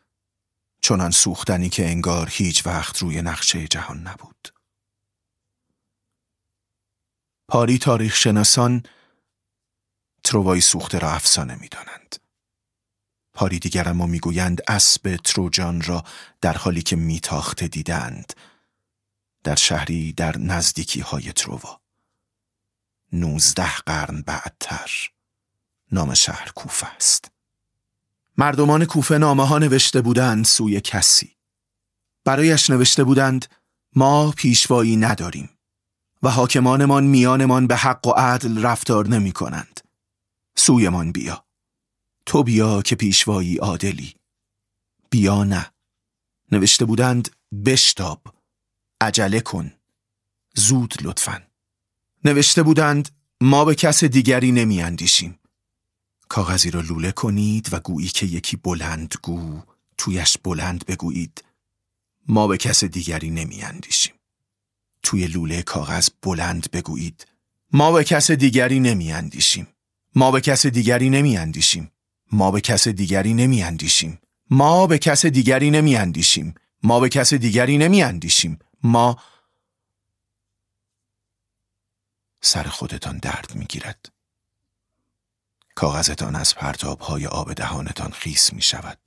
چنان 0.81 1.11
سوختنی 1.11 1.69
که 1.69 1.85
انگار 1.85 2.29
هیچ 2.31 2.65
وقت 2.65 2.97
روی 2.97 3.21
نقشه 3.21 3.67
جهان 3.67 4.07
نبود. 4.07 4.53
پاری 7.47 7.77
تاریخ 7.77 8.15
شناسان 8.15 8.83
تروای 10.23 10.61
سوخته 10.61 10.99
را 10.99 11.11
افسانه 11.11 11.55
می 11.55 11.67
دانند. 11.67 12.26
پاری 13.37 13.59
دیگر 13.59 13.89
اما 13.89 14.05
می‌گویند 14.05 14.61
اسب 14.67 15.19
تروجان 15.23 15.81
را 15.81 16.03
در 16.41 16.53
حالی 16.53 16.81
که 16.81 16.95
میتاخته 16.95 17.67
دیدند. 17.67 18.33
در 19.43 19.55
شهری 19.55 20.13
در 20.13 20.37
نزدیکی 20.37 20.99
های 20.99 21.31
تروا 21.31 21.81
نوزده 23.13 23.75
قرن 23.75 24.21
بعدتر. 24.21 24.91
نام 25.91 26.13
شهر 26.13 26.51
کوفه 26.55 26.87
است. 26.87 27.31
مردمان 28.37 28.85
کوفه 28.85 29.17
نامه 29.17 29.47
ها 29.47 29.57
نوشته 29.57 30.01
بودند 30.01 30.45
سوی 30.45 30.81
کسی. 30.81 31.35
برایش 32.23 32.69
نوشته 32.69 33.03
بودند 33.03 33.45
ما 33.95 34.31
پیشوایی 34.31 34.97
نداریم 34.97 35.49
و 36.23 36.29
حاکمانمان 36.29 37.03
میانمان 37.03 37.67
به 37.67 37.75
حق 37.75 38.07
و 38.07 38.11
عدل 38.11 38.65
رفتار 38.65 39.07
نمی 39.07 39.31
کنند 39.31 39.81
سویمان 40.55 41.11
بیا. 41.11 41.46
تو 42.27 42.43
بیا 42.43 42.81
که 42.81 42.95
پیشوایی 42.95 43.57
عادلی. 43.57 44.15
بیا 45.09 45.43
نه. 45.43 45.71
نوشته 46.51 46.85
بودند 46.85 47.29
بشتاب 47.65 48.21
عجله 49.01 49.39
کن. 49.39 49.73
زود 50.55 50.93
لطفا. 51.01 51.41
نوشته 52.25 52.63
بودند 52.63 53.09
ما 53.41 53.65
به 53.65 53.75
کس 53.75 54.03
دیگری 54.03 54.51
نمی 54.51 54.81
اندیشیم 54.81 55.39
کاغذی 56.29 56.71
را 56.71 56.81
لوله 56.81 57.11
کنید 57.11 57.73
و 57.73 57.79
گویی 57.79 58.07
که 58.07 58.25
یکی 58.25 58.57
بلند 58.57 59.15
گو 59.23 59.61
تویش 59.97 60.37
بلند 60.37 60.85
بگویید. 60.85 61.43
ما 62.27 62.47
به 62.47 62.57
کس 62.57 62.83
دیگری 62.83 63.29
نمی 63.29 63.61
اندیشیم 63.61 64.13
توی 65.03 65.27
لوله 65.27 65.61
کاغذ 65.61 66.09
بلند 66.21 66.71
بگویید. 66.71 67.27
ما 67.71 67.91
به 67.91 68.03
کس 68.03 68.31
دیگری 68.31 68.79
نمی 68.79 69.11
اندیشیم 69.11 69.67
ما 70.15 70.31
به 70.31 70.41
کس 70.41 70.65
دیگری 70.65 71.09
نمی 71.09 71.37
اندیشیم 71.37 71.91
ما 72.31 72.51
به 72.51 72.61
کس 72.61 72.87
دیگری 72.87 73.33
نمی 73.33 73.63
اندیشیم 73.63 74.21
ما 74.49 74.87
به 74.87 74.97
کس 74.97 75.25
دیگری 75.25 75.71
نمی 75.71 75.95
اندیشیم 75.95 76.55
ما 76.83 76.99
به 76.99 77.09
کس 77.09 77.33
دیگری 77.33 77.77
نمی 77.77 78.03
اندیشیم 78.03 78.59
ما 78.83 79.17
سر 82.41 82.63
خودتان 82.63 83.17
درد 83.17 83.55
می 83.55 83.65
گیرد 83.65 84.11
کاغذتان 85.75 86.35
از 86.35 86.55
پرتاب 86.55 86.99
های 86.99 87.27
آب 87.27 87.53
دهانتان 87.53 88.11
خیس 88.11 88.53
می 88.53 88.61
شود 88.61 88.99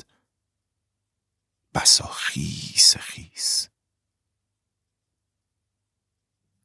بسا 1.74 2.06
خیس 2.06 2.96
خیس. 2.96 3.68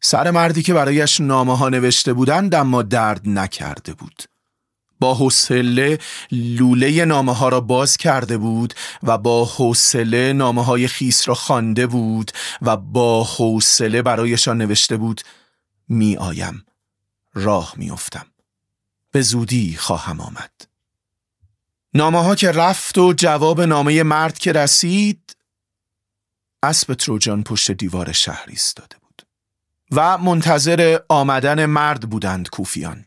سر 0.01 0.31
مردی 0.31 0.63
که 0.63 0.73
برایش 0.73 1.21
نامه 1.21 1.57
ها 1.57 1.69
نوشته 1.69 2.13
بودند 2.13 2.55
اما 2.55 2.81
درد 2.81 3.29
نکرده 3.29 3.93
بود. 3.93 4.23
با 4.99 5.13
حوصله 5.13 5.99
لوله 6.31 7.05
نامه 7.05 7.33
ها 7.33 7.49
را 7.49 7.61
باز 7.61 7.97
کرده 7.97 8.37
بود 8.37 8.73
و 9.03 9.17
با 9.17 9.45
حوصله 9.45 10.33
نامه 10.33 10.63
های 10.63 10.87
خیس 10.87 11.27
را 11.27 11.35
خوانده 11.35 11.87
بود 11.87 12.31
و 12.61 12.77
با 12.77 13.23
حوصله 13.23 14.01
برایشان 14.01 14.57
نوشته 14.57 14.97
بود 14.97 15.21
می 15.87 16.17
آیم 16.17 16.65
راه 17.33 17.73
می 17.77 17.91
افتم. 17.91 18.25
به 19.15 19.21
زودی 19.21 19.75
خواهم 19.75 20.21
آمد 20.21 20.51
نامه 21.93 22.23
ها 22.23 22.35
که 22.35 22.51
رفت 22.51 22.97
و 22.97 23.13
جواب 23.13 23.61
نامه 23.61 24.03
مرد 24.03 24.37
که 24.37 24.51
رسید 24.51 25.37
اسب 26.63 26.93
تروجان 26.93 27.43
پشت 27.43 27.71
دیوار 27.71 28.11
شهر 28.11 28.45
ایستاده 28.47 28.97
بود 29.01 29.21
و 29.91 30.17
منتظر 30.17 30.99
آمدن 31.09 31.65
مرد 31.65 32.09
بودند 32.09 32.49
کوفیان 32.49 33.05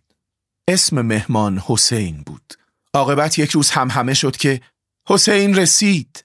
اسم 0.68 1.02
مهمان 1.02 1.62
حسین 1.66 2.22
بود 2.26 2.54
عاقبت 2.94 3.38
یک 3.38 3.50
روز 3.50 3.70
هم 3.70 3.90
همه 3.90 4.14
شد 4.14 4.36
که 4.36 4.60
حسین 5.06 5.56
رسید 5.56 6.24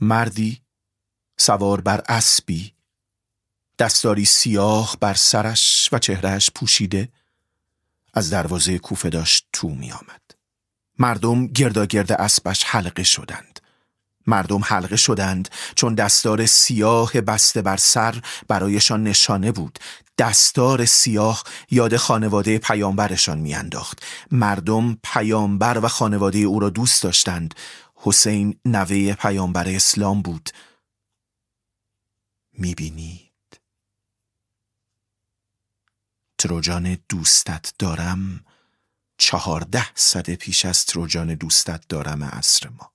مردی 0.00 0.62
سوار 1.36 1.80
بر 1.80 2.02
اسبی 2.08 2.72
دستاری 3.78 4.24
سیاه 4.24 4.96
بر 5.00 5.14
سرش 5.14 5.88
و 5.92 5.98
چهرهش 5.98 6.50
پوشیده 6.54 7.08
از 8.14 8.30
دروازه 8.30 8.78
کوفه 8.78 9.10
داشت 9.10 9.46
تو 9.52 9.68
می 9.68 9.92
آمد. 9.92 10.22
مردم 10.98 11.46
گرداگرد 11.46 12.12
اسبش 12.12 12.64
حلقه 12.64 13.02
شدند. 13.02 13.60
مردم 14.26 14.60
حلقه 14.64 14.96
شدند 14.96 15.48
چون 15.74 15.94
دستار 15.94 16.46
سیاه 16.46 17.12
بسته 17.12 17.62
بر 17.62 17.76
سر 17.76 18.22
برایشان 18.48 19.02
نشانه 19.02 19.52
بود 19.52 19.78
دستار 20.18 20.84
سیاه 20.84 21.44
یاد 21.70 21.96
خانواده 21.96 22.58
پیامبرشان 22.58 23.38
میانداخت. 23.38 24.02
مردم 24.30 24.98
پیامبر 25.02 25.78
و 25.78 25.88
خانواده 25.88 26.38
او 26.38 26.60
را 26.60 26.70
دوست 26.70 27.02
داشتند. 27.02 27.54
حسین 27.94 28.60
نوه 28.64 29.14
پیامبر 29.14 29.68
اسلام 29.68 30.22
بود. 30.22 30.50
می‌بینید؟ 32.52 33.60
تروجان 36.38 36.98
دوستت 37.08 37.72
دارم. 37.78 38.44
چهارده 39.18 39.86
صده 39.94 40.36
پیش 40.36 40.64
از 40.64 40.86
تروجان 40.86 41.34
دوستت 41.34 41.88
دارم 41.88 42.24
عصر 42.24 42.68
ما. 42.68 42.92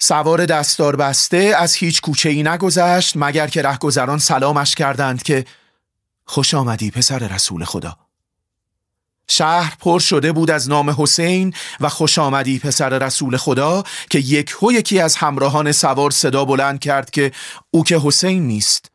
سوار 0.00 0.46
دستار 0.46 0.96
بسته 0.96 1.54
از 1.58 1.74
هیچ 1.74 2.00
کوچه 2.00 2.28
ای 2.28 2.42
نگذشت 2.42 3.12
مگر 3.16 3.46
که 3.46 3.62
رهگذران 3.62 4.18
سلامش 4.18 4.74
کردند 4.74 5.22
که 5.22 5.44
خوش 6.28 6.54
آمدی 6.54 6.90
پسر 6.90 7.18
رسول 7.18 7.64
خدا. 7.64 7.96
شهر 9.28 9.76
پر 9.80 9.98
شده 9.98 10.32
بود 10.32 10.50
از 10.50 10.68
نام 10.68 10.90
حسین 10.98 11.54
و 11.80 11.88
خوش 11.88 12.18
آمدی 12.18 12.58
پسر 12.58 12.98
رسول 12.98 13.36
خدا 13.36 13.82
که 14.10 14.18
یک 14.18 14.54
هو 14.62 14.72
یکی 14.72 15.00
از 15.00 15.16
همراهان 15.16 15.72
سوار 15.72 16.10
صدا 16.10 16.44
بلند 16.44 16.80
کرد 16.80 17.10
که 17.10 17.32
او 17.70 17.84
که 17.84 18.00
حسین 18.04 18.46
نیست. 18.46 18.90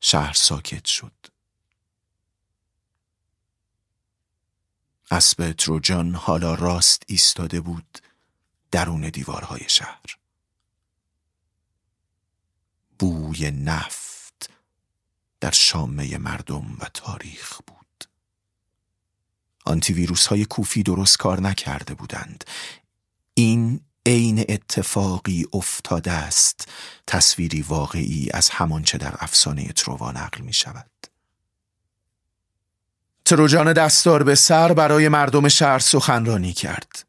شهر 0.00 0.32
ساکت 0.32 0.84
شد. 0.84 1.12
اسب 5.10 5.52
تروجان 5.52 6.14
حالا 6.14 6.54
راست 6.54 7.02
ایستاده 7.06 7.60
بود 7.60 7.98
درون 8.70 9.08
دیوارهای 9.08 9.68
شهر. 9.68 10.17
بوی 12.98 13.50
نفت 13.50 14.50
در 15.40 15.50
شامه 15.50 16.18
مردم 16.18 16.76
و 16.80 16.84
تاریخ 16.94 17.60
بود. 17.66 18.04
آنتی 19.64 19.92
ویروس 19.92 20.26
های 20.26 20.44
کوفی 20.44 20.82
درست 20.82 21.18
کار 21.18 21.40
نکرده 21.40 21.94
بودند. 21.94 22.44
این 23.34 23.80
عین 24.06 24.44
اتفاقی 24.48 25.46
افتاده 25.52 26.12
است 26.12 26.68
تصویری 27.06 27.62
واقعی 27.62 28.30
از 28.34 28.50
همانچه 28.50 28.98
در 28.98 29.14
افسانه 29.18 29.68
تروا 29.68 30.12
نقل 30.12 30.40
می 30.40 30.52
شود 30.52 30.90
تروجان 33.24 33.72
دستار 33.72 34.22
به 34.22 34.34
سر 34.34 34.72
برای 34.72 35.08
مردم 35.08 35.48
شهر 35.48 35.78
سخنرانی 35.78 36.52
کرد. 36.52 37.06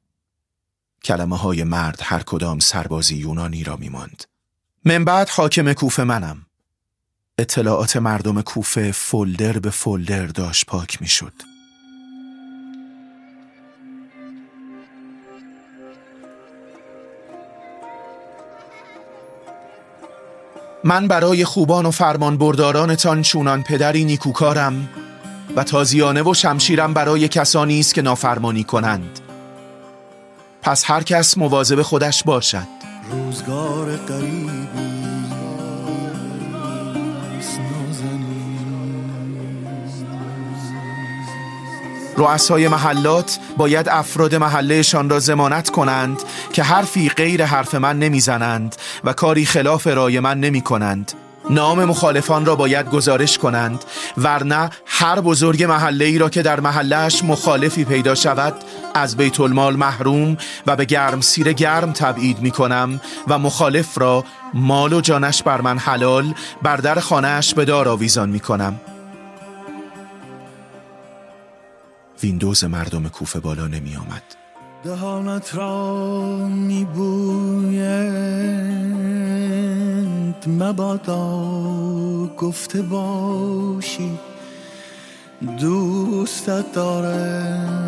کلمه 1.03 1.37
های 1.37 1.63
مرد 1.63 1.99
هر 2.03 2.23
کدام 2.23 2.59
سربازی 2.59 3.15
یونانی 3.15 3.63
را 3.63 3.75
می 3.75 3.89
ماند 3.89 4.23
من 4.85 5.05
بعد 5.05 5.29
حاکم 5.29 5.73
کوفه 5.73 6.03
منم. 6.03 6.45
اطلاعات 7.37 7.97
مردم 7.97 8.41
کوفه 8.41 8.91
فولدر 8.91 9.59
به 9.59 9.69
فولدر 9.69 10.25
داشت 10.25 10.65
پاک 10.65 11.01
می 11.01 11.07
شد 11.07 11.33
من 20.83 21.07
برای 21.07 21.45
خوبان 21.45 21.85
و 21.85 21.91
فرمان 21.91 22.37
بردارانتان 22.37 23.21
چونان 23.21 23.63
پدری 23.63 24.03
نیکوکارم 24.03 24.89
و 25.55 25.63
تازیانه 25.63 26.23
و 26.23 26.33
شمشیرم 26.33 26.93
برای 26.93 27.27
کسانی 27.27 27.79
است 27.79 27.93
که 27.93 28.01
نافرمانی 28.01 28.63
کنند. 28.63 29.19
پس 30.61 30.83
هر 30.91 31.03
کس 31.03 31.37
مواظب 31.37 31.81
خودش 31.81 32.23
باشد. 32.23 32.78
روزگار 33.11 33.95
قریبی 33.95 34.69
رؤسای 42.17 42.67
محلات 42.67 43.39
باید 43.57 43.89
افراد 43.89 44.35
محلهشان 44.35 45.09
را 45.09 45.19
زمانت 45.19 45.69
کنند 45.69 46.23
که 46.53 46.63
حرفی 46.63 47.09
غیر 47.09 47.45
حرف 47.45 47.75
من 47.75 47.99
نمی‌زنند 47.99 48.75
و 49.03 49.13
کاری 49.13 49.45
خلاف 49.45 49.87
رای 49.87 50.19
من 50.19 50.39
نمی 50.39 50.61
کنند 50.61 51.13
نام 51.49 51.85
مخالفان 51.85 52.45
را 52.45 52.55
باید 52.55 52.89
گزارش 52.89 53.37
کنند 53.37 53.83
ورنه 54.17 54.69
هر 54.85 55.19
بزرگ 55.19 55.63
محله 55.63 56.05
ای 56.05 56.17
را 56.17 56.29
که 56.29 56.41
در 56.41 56.59
محلهش 56.59 57.23
مخالفی 57.23 57.85
پیدا 57.85 58.15
شود 58.15 58.53
از 58.99 59.17
بیت 59.17 59.39
المال 59.39 59.75
محروم 59.75 60.37
و 60.67 60.75
به 60.75 60.85
گرم 60.85 61.21
سیر 61.21 61.53
گرم 61.53 61.91
تبعید 61.91 62.39
می 62.39 62.51
کنم 62.51 63.01
و 63.27 63.39
مخالف 63.39 63.97
را 63.97 64.23
مال 64.53 64.93
و 64.93 65.01
جانش 65.01 65.43
بر 65.43 65.61
من 65.61 65.77
حلال 65.77 66.33
بر 66.61 66.77
در 66.77 66.99
خانهش 66.99 67.53
به 67.53 67.65
دار 67.65 67.89
آویزان 67.89 68.29
می 68.29 68.39
کنم. 68.39 68.79
ویندوز 72.23 72.63
مردم 72.63 73.09
کوفه 73.09 73.39
بالا 73.39 73.67
نمی 73.67 73.95
آمد. 73.95 74.23
دهانت 74.83 75.55
را 75.55 76.47
می 76.47 76.85
بویند 76.85 78.19
مبادا 80.47 81.19
گفته 82.37 82.81
باشی. 82.81 84.19
دوستت 85.41 86.71
دارم 86.73 87.79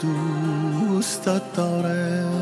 دوستت 0.00 1.42
دارم. 1.56 2.36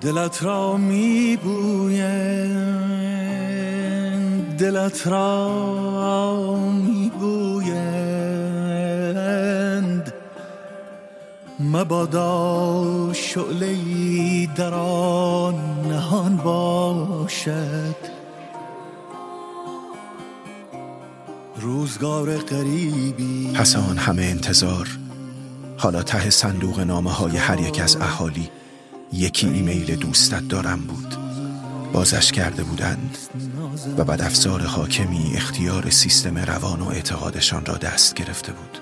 دلت 0.00 0.42
را 0.42 0.76
می 0.76 1.38
بویند 1.42 2.62
دلت 4.56 5.06
را 5.06 6.56
می 6.56 7.10
مبادا 11.62 13.12
شعله 13.12 14.46
در 14.46 14.74
آن 14.74 15.54
نهان 15.88 16.36
باشد. 16.36 17.96
روزگار 21.60 22.36
قریبی 22.36 23.52
پس 23.54 23.76
آن 23.76 23.98
همه 23.98 24.22
انتظار. 24.22 24.88
حالا 25.78 26.02
ته 26.02 26.30
صندوق 26.30 26.80
نامه 26.80 27.10
های 27.10 27.36
هر 27.36 27.60
یک 27.60 27.80
از 27.80 27.96
اهالی. 27.96 28.50
یکی 29.12 29.48
ایمیل 29.48 29.96
دوستت 29.96 30.48
دارم 30.48 30.80
بود. 30.80 31.16
بازش 31.92 32.32
کرده 32.32 32.62
بودند 32.62 33.18
و 33.98 34.04
بعد 34.04 34.22
افزار 34.22 34.62
حاکمی 34.62 35.32
اختیار 35.34 35.90
سیستم 35.90 36.38
روان 36.38 36.80
و 36.80 36.88
اعتقادشان 36.88 37.64
را 37.64 37.76
دست 37.76 38.14
گرفته 38.14 38.52
بود. 38.52 38.81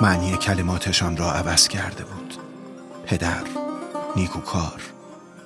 معنی 0.00 0.36
کلماتشان 0.36 1.16
را 1.16 1.32
عوض 1.32 1.68
کرده 1.68 2.04
بود. 2.04 2.34
پدر 3.06 3.42
نیکوکار 4.16 4.82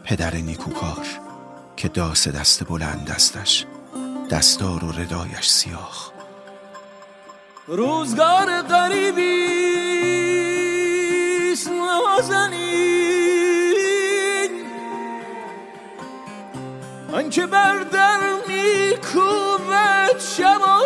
پدر 0.05 0.35
نیکوکار 0.35 1.07
که 1.77 1.89
داس 1.89 2.29
دست 2.29 2.65
بلند 2.65 3.05
دستش 3.05 3.67
دستار 4.31 4.85
و 4.85 4.93
ردایش 4.93 5.49
سیاه. 5.49 6.13
روزگار 7.67 8.63
قریبی 8.63 9.49
نازنین. 11.67 12.89
آنکه 17.13 17.47
بر 17.47 17.79
در 17.79 18.21
میکوبد 18.49 20.19
شب 20.19 20.78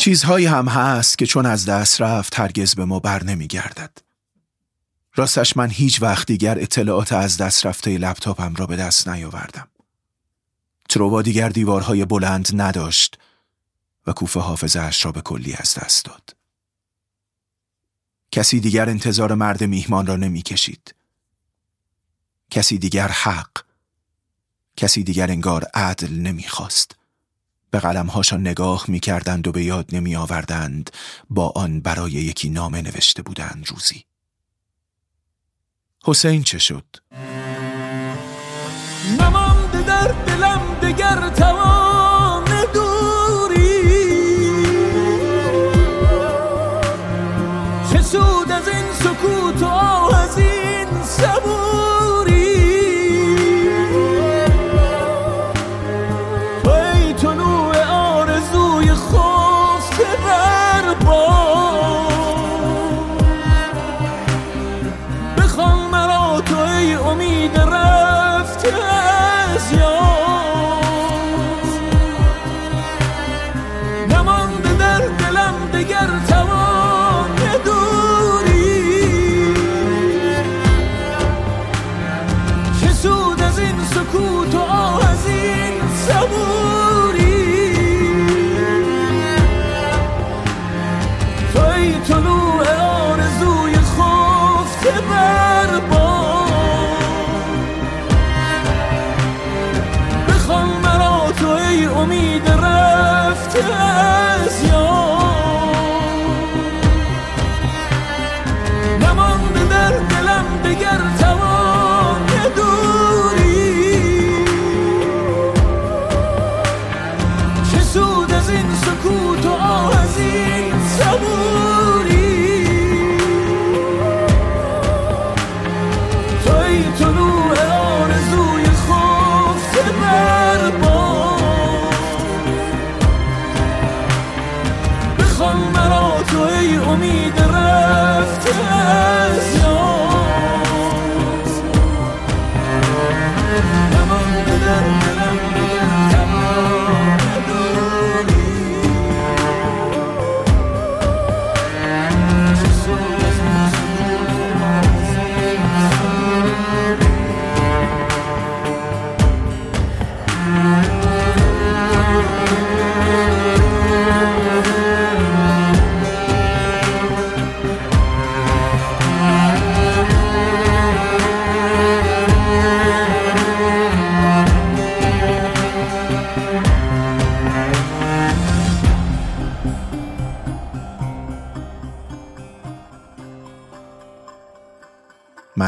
چیزهایی 0.00 0.46
هم 0.46 0.68
هست 0.68 1.18
که 1.18 1.26
چون 1.26 1.46
از 1.46 1.66
دست 1.66 2.00
رفت 2.00 2.40
هرگز 2.40 2.74
به 2.74 2.84
ما 2.84 2.98
بر 2.98 3.24
نمی 3.24 3.46
گردد. 3.46 3.98
راستش 5.14 5.56
من 5.56 5.70
هیچ 5.70 6.02
وقت 6.02 6.26
دیگر 6.26 6.58
اطلاعات 6.58 7.12
از 7.12 7.36
دست 7.36 7.66
رفته 7.66 7.98
لپتاپم 7.98 8.54
را 8.54 8.66
به 8.66 8.76
دست 8.76 9.08
نیاوردم. 9.08 9.68
تروبا 10.88 11.22
دیگر 11.22 11.48
دیوارهای 11.48 12.04
بلند 12.04 12.48
نداشت 12.54 13.18
و 14.06 14.12
کوفه 14.12 14.40
حافظهاش 14.40 15.04
را 15.04 15.12
به 15.12 15.20
کلی 15.20 15.54
از 15.54 15.74
دست 15.74 16.04
داد. 16.04 16.36
کسی 18.32 18.60
دیگر 18.60 18.88
انتظار 18.88 19.34
مرد 19.34 19.64
میهمان 19.64 20.06
را 20.06 20.16
نمی 20.16 20.42
کشید. 20.42 20.94
کسی 22.50 22.78
دیگر 22.78 23.08
حق 23.08 23.50
کسی 24.76 25.02
دیگر 25.04 25.30
انگار 25.30 25.64
عدل 25.74 26.12
نمی‌خواست. 26.12 26.99
به 27.70 27.80
قلمهاشان 27.80 28.40
نگاه 28.40 28.84
می 28.88 29.00
کردند 29.00 29.48
و 29.48 29.52
به 29.52 29.64
یاد 29.64 29.86
نمی 29.92 30.16
آوردند 30.16 30.90
با 31.30 31.52
آن 31.56 31.80
برای 31.80 32.12
یکی 32.12 32.50
نامه 32.50 32.82
نوشته 32.82 33.22
بودند 33.22 33.64
روزی. 33.68 34.04
حسین 36.04 36.42
چه 36.42 36.58
شد؟ 36.58 36.84
نمانده 39.20 39.82
در 39.82 40.08
دلم 40.08 40.60
دگر 40.82 41.28
توان 41.28 42.44
دوری 42.74 43.82
چه 47.92 48.02
سود 48.02 48.50
از 48.50 48.68
این 48.68 48.92
سکوت 48.92 49.62
و 49.62 49.66
از 50.14 50.38
این 50.38 51.02
صبوری 51.02 51.99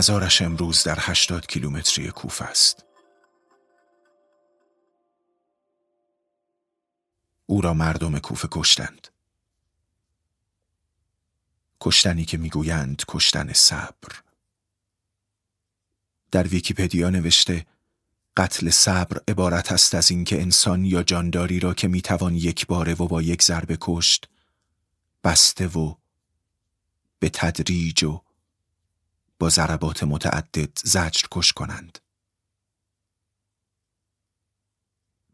مزارش 0.02 0.42
امروز 0.42 0.82
در 0.82 0.98
هشتاد 1.00 1.46
کیلومتری 1.46 2.10
کوفه 2.10 2.44
است. 2.44 2.84
او 7.46 7.60
را 7.60 7.74
مردم 7.74 8.18
کوفه 8.18 8.48
کشتند. 8.50 9.08
کشتنی 11.80 12.24
که 12.24 12.36
می‌گویند 12.36 13.02
کشتن 13.08 13.52
صبر. 13.52 14.22
در 16.30 16.46
ویکیپدیا 16.46 17.10
نوشته 17.10 17.66
قتل 18.36 18.70
صبر 18.70 19.20
عبارت 19.28 19.72
است 19.72 19.94
از 19.94 20.10
اینکه 20.10 20.42
انسان 20.42 20.84
یا 20.84 21.02
جانداری 21.02 21.60
را 21.60 21.74
که 21.74 21.88
می‌توان 21.88 22.34
یک 22.34 22.66
باره 22.66 22.94
و 22.94 23.08
با 23.08 23.22
یک 23.22 23.42
ضربه 23.42 23.78
کشت 23.80 24.28
بسته 25.24 25.66
و 25.66 25.94
به 27.18 27.28
تدریج 27.28 28.04
و 28.04 28.22
با 29.42 29.48
ضربات 29.48 30.02
متعدد 30.05 30.78
زجر 30.85 31.26
کش 31.31 31.52
کنند. 31.52 31.98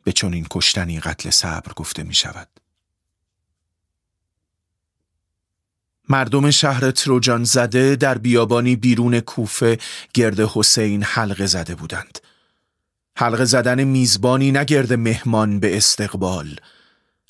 به 0.05 0.12
چون 0.12 0.47
کشتنی 0.51 1.01
قتل 1.01 1.31
صبر 1.31 1.73
گفته 1.73 2.03
می 2.03 2.14
شود. 2.14 2.49
مردم 6.09 6.51
شهر 6.51 6.90
تروجان 6.90 7.44
زده 7.44 7.97
در 7.97 8.18
بیابانی 8.18 8.77
بیرون 8.77 9.21
کوفه 9.21 9.79
گرد 10.14 10.40
حسین 10.40 11.03
حلقه 11.03 11.47
زده 11.47 11.75
بودند. 11.75 12.18
حلقه 13.16 13.44
زدن 13.44 13.85
میزبانی 13.85 14.53
نگرد 14.53 14.92
مهمان 14.92 15.61
به 15.61 15.77
استقبال. 15.77 16.57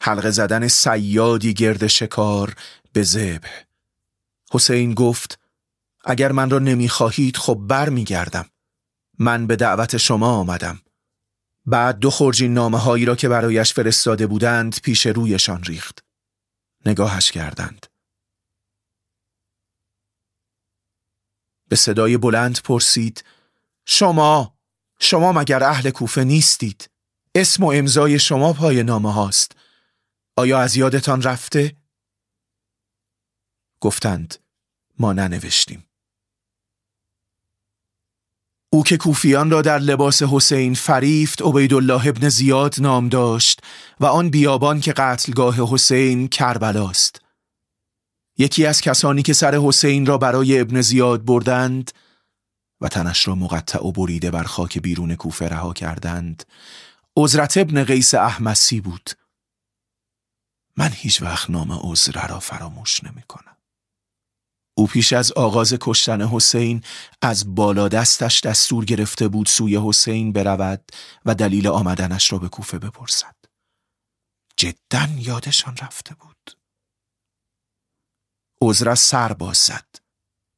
حلقه 0.01 0.31
زدن 0.31 0.69
سیادی 0.69 1.55
گرد 1.55 1.87
شکار 1.87 2.55
به 2.93 3.03
زبه. 3.03 3.67
حسین 4.51 4.95
گفت 4.95 5.48
اگر 6.05 6.33
من 6.33 6.51
را 6.51 6.59
نمی‌خواهید 6.59 7.37
خب 7.37 7.55
بر 7.55 7.89
میگردم. 7.89 8.51
من 9.19 9.47
به 9.47 9.57
دعوت 9.57 9.97
شما 9.97 10.31
آمدم. 10.31 10.81
بعد 11.67 11.99
دو 11.99 12.11
خورجین 12.11 12.55
نامه 12.55 12.79
هایی 12.79 13.05
را 13.05 13.17
که 13.17 13.29
برایش 13.29 13.75
فرستاده 13.75 14.27
بودند 14.27 14.81
پیش 14.81 15.07
رویشان 15.07 15.63
ریخت. 15.65 16.05
نگاهش 16.87 17.31
کردند. 17.31 17.87
به 21.69 21.77
صدای 21.77 22.17
بلند 22.17 22.63
پرسید 22.63 23.25
شما 23.87 24.59
شما 25.01 25.33
مگر 25.33 25.65
اهل 25.65 25.91
کوفه 25.91 26.25
نیستید 26.25 26.91
اسم 27.35 27.65
و 27.65 27.73
امضای 27.73 28.19
شما 28.19 28.53
پای 28.53 28.83
نامه 28.83 29.13
هاست 29.13 29.53
آیا 30.37 30.61
از 30.61 30.77
یادتان 30.77 31.23
رفته؟ 31.23 31.77
گفتند 33.81 34.35
ما 34.99 35.13
ننوشتیم 35.13 35.88
او 38.71 38.83
که 38.83 38.97
کوفیان 38.97 39.51
را 39.51 39.63
در 39.63 39.79
لباس 39.79 40.23
حسین 40.23 40.75
فریفت 40.75 41.43
عبیدالله 41.43 42.07
ابن 42.07 42.29
زیاد 42.29 42.75
نام 42.79 43.09
داشت 43.09 43.61
و 44.01 44.07
آن 44.07 44.31
بیابان 44.31 44.81
که 44.81 44.93
قتلگاه 44.93 45.73
حسین 45.73 46.29
کربلاست 46.29 47.21
یکی 48.39 48.67
از 48.67 48.81
کسانی 48.81 49.23
که 49.23 49.33
سر 49.33 49.55
حسین 49.55 50.07
را 50.07 50.19
برای 50.19 50.61
ابن 50.61 50.81
زیاد 50.81 51.25
بردند 51.25 51.91
و 52.81 52.89
تنش 52.89 53.29
را 53.29 53.35
مقطع 53.35 53.87
و 53.87 53.93
بریده 53.93 54.31
بر 54.31 54.43
خاک 54.43 54.79
بیرون 54.79 55.15
کوفه 55.15 55.49
رها 55.49 55.73
کردند 55.73 56.45
عزرت 57.17 57.57
ابن 57.57 57.85
قیس 57.85 58.15
احمسی 58.15 58.81
بود 58.81 59.11
من 60.77 60.91
هیچ 60.95 61.23
وقت 61.23 61.51
نام 61.51 61.73
عزره 61.73 62.27
را 62.27 62.41
فراموش 62.41 63.05
نمی 63.05 63.23
کنم. 63.23 63.58
او 64.79 64.87
پیش 64.87 65.13
از 65.13 65.33
آغاز 65.33 65.77
کشتن 65.81 66.23
حسین 66.23 66.83
از 67.23 67.55
بالا 67.55 67.89
دستش 67.89 68.41
دستور 68.41 68.85
گرفته 68.85 69.29
بود 69.29 69.47
سوی 69.47 69.77
حسین 69.77 70.33
برود 70.33 70.93
و 71.25 71.35
دلیل 71.35 71.67
آمدنش 71.67 72.33
را 72.33 72.39
به 72.39 72.49
کوفه 72.49 72.79
بپرسد. 72.79 73.35
جدا 74.57 75.09
یادشان 75.17 75.77
رفته 75.83 76.15
بود. 76.15 76.57
عذر 78.63 78.95
سر 78.95 79.33
باز 79.33 79.57
زد. 79.57 79.87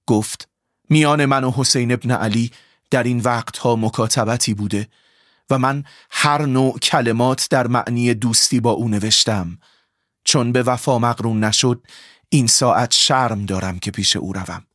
گفت 0.06 0.48
میان 0.90 1.24
من 1.24 1.44
و 1.44 1.50
حسین 1.50 1.92
ابن 1.92 2.10
علی 2.10 2.50
در 2.90 3.02
این 3.02 3.20
وقتها 3.20 3.76
مکاتبتی 3.76 4.54
بوده 4.54 4.88
و 5.50 5.58
من 5.58 5.84
هر 6.10 6.46
نوع 6.46 6.78
کلمات 6.78 7.46
در 7.50 7.66
معنی 7.66 8.14
دوستی 8.14 8.60
با 8.60 8.70
او 8.70 8.88
نوشتم 8.88 9.58
چون 10.24 10.52
به 10.52 10.62
وفا 10.62 10.98
مقرون 10.98 11.44
نشد 11.44 11.82
این 12.32 12.46
ساعت 12.46 12.92
شرم 12.92 13.46
دارم 13.46 13.78
که 13.78 13.90
پیش 13.90 14.16
او 14.16 14.32
روم. 14.32 14.66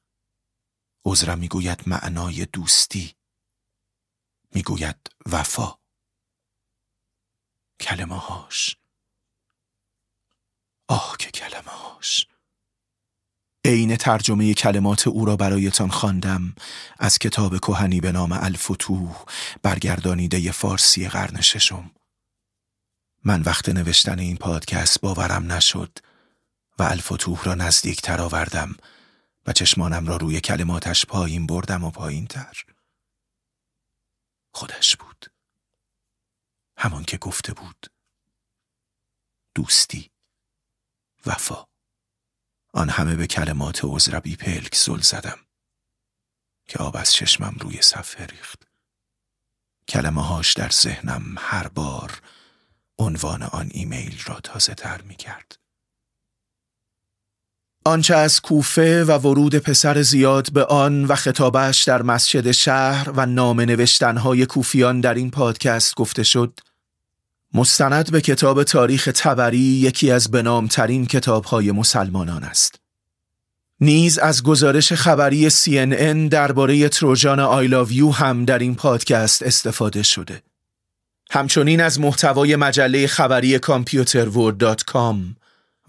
عذرم 1.06 1.40
می‌گوید 1.40 1.84
معنای 1.88 2.46
دوستی. 2.46 3.16
می‌گوید 4.54 4.96
وفا. 5.32 5.74
کلمه 7.80 8.16
هاش 8.16 8.78
آه 10.88 11.16
که 11.20 11.32
کلمه 11.32 11.72
هاش 11.72 12.28
عین 13.66 13.96
ترجمه 13.96 14.54
کلمات 14.54 15.08
او 15.08 15.26
را 15.26 15.36
برایتان 15.36 15.90
خواندم 15.90 16.56
از 17.00 17.18
کتاب 17.20 17.58
کهنی 17.58 18.02
به 18.02 18.12
نام 18.12 18.32
الفتوح 18.32 19.26
برگردانیده 19.62 20.52
فارسی 20.52 21.08
قرن 21.08 21.42
ششم. 21.42 21.92
من 23.24 23.42
وقت 23.42 23.70
نوشتن 23.70 24.20
این 24.20 24.38
پادکست 24.38 25.02
باورم 25.02 25.52
نشد. 25.52 26.00
و 26.80 26.84
الفتوح 26.84 27.44
را 27.44 27.56
نزدیک 27.56 28.02
تر 28.02 28.22
آوردم 28.22 28.76
و 29.46 29.54
چشمانم 29.54 30.08
را 30.08 30.18
روی 30.18 30.42
کلماتش 30.42 31.06
پایین 31.06 31.48
بردم 31.48 31.84
و 31.84 31.92
پایین 31.92 32.28
تر. 32.28 32.64
خودش 34.52 34.96
بود. 34.96 35.32
همان 36.78 37.04
که 37.04 37.18
گفته 37.18 37.54
بود. 37.54 37.92
دوستی. 39.56 40.12
وفا. 41.26 41.66
آن 42.74 42.90
همه 42.90 43.16
به 43.16 43.28
کلمات 43.28 43.80
عذربی 43.84 44.36
پلک 44.36 44.76
زل 44.76 45.02
زدم 45.02 45.40
که 46.66 46.80
آب 46.80 46.98
از 46.98 47.14
چشمم 47.14 47.58
روی 47.60 47.82
صفحه 47.82 48.26
ریخت. 48.26 48.68
کلمه 49.88 50.28
هاش 50.28 50.54
در 50.54 50.70
ذهنم 50.70 51.36
هر 51.40 51.68
بار 51.68 52.22
عنوان 52.98 53.44
آن 53.44 53.70
ایمیل 53.74 54.24
را 54.26 54.40
تازه 54.40 54.74
تر 54.74 55.02
می 55.02 55.16
کرد. 55.16 55.65
آنچه 57.88 58.16
از 58.16 58.42
کوفه 58.42 59.04
و 59.04 59.12
ورود 59.12 59.56
پسر 59.56 60.02
زیاد 60.02 60.52
به 60.54 60.66
آن 60.66 61.06
و 61.06 61.16
خطابش 61.16 61.84
در 61.84 62.02
مسجد 62.02 62.52
شهر 62.52 63.10
و 63.10 63.26
نام 63.26 63.62
نوشتنهای 63.62 64.46
کوفیان 64.46 65.02
در 65.02 65.14
این 65.14 65.32
پادکست 65.32 65.96
گفته 65.96 66.24
شد 66.24 66.60
مستند 67.54 68.12
به 68.12 68.22
کتاب 68.22 68.64
تاریخ 68.64 69.10
تبری 69.16 69.58
یکی 69.58 70.12
از 70.12 70.32
بنامترین 70.32 71.06
کتابهای 71.06 71.72
مسلمانان 71.72 72.44
است. 72.44 72.80
نیز 73.82 74.18
از 74.18 74.44
گزارش 74.44 74.94
خبری 74.94 75.50
CNN 75.50 76.30
درباره 76.30 76.90
تروجان 76.90 77.40
آیلاویو 77.40 78.12
هم 78.12 78.46
در 78.46 78.60
این 78.60 78.76
پادکست 78.76 79.44
استفاده 79.44 80.04
شده. 80.04 80.42
همچنین 81.32 81.82
از 81.82 82.00
محتوای 82.00 82.56
مجله 82.56 83.08
خبری 83.08 83.60
کامپیوتر 83.60 84.26
کام 84.86 85.36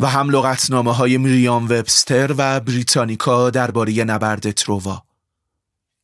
و 0.01 0.07
هم 0.07 0.31
لغتنامه 0.31 0.93
های 0.93 1.19
میریام 1.19 1.65
وبستر 1.65 2.35
و 2.39 2.61
بریتانیکا 2.61 3.51
درباره 3.51 4.05
نبرد 4.05 4.51
تروا. 4.51 5.03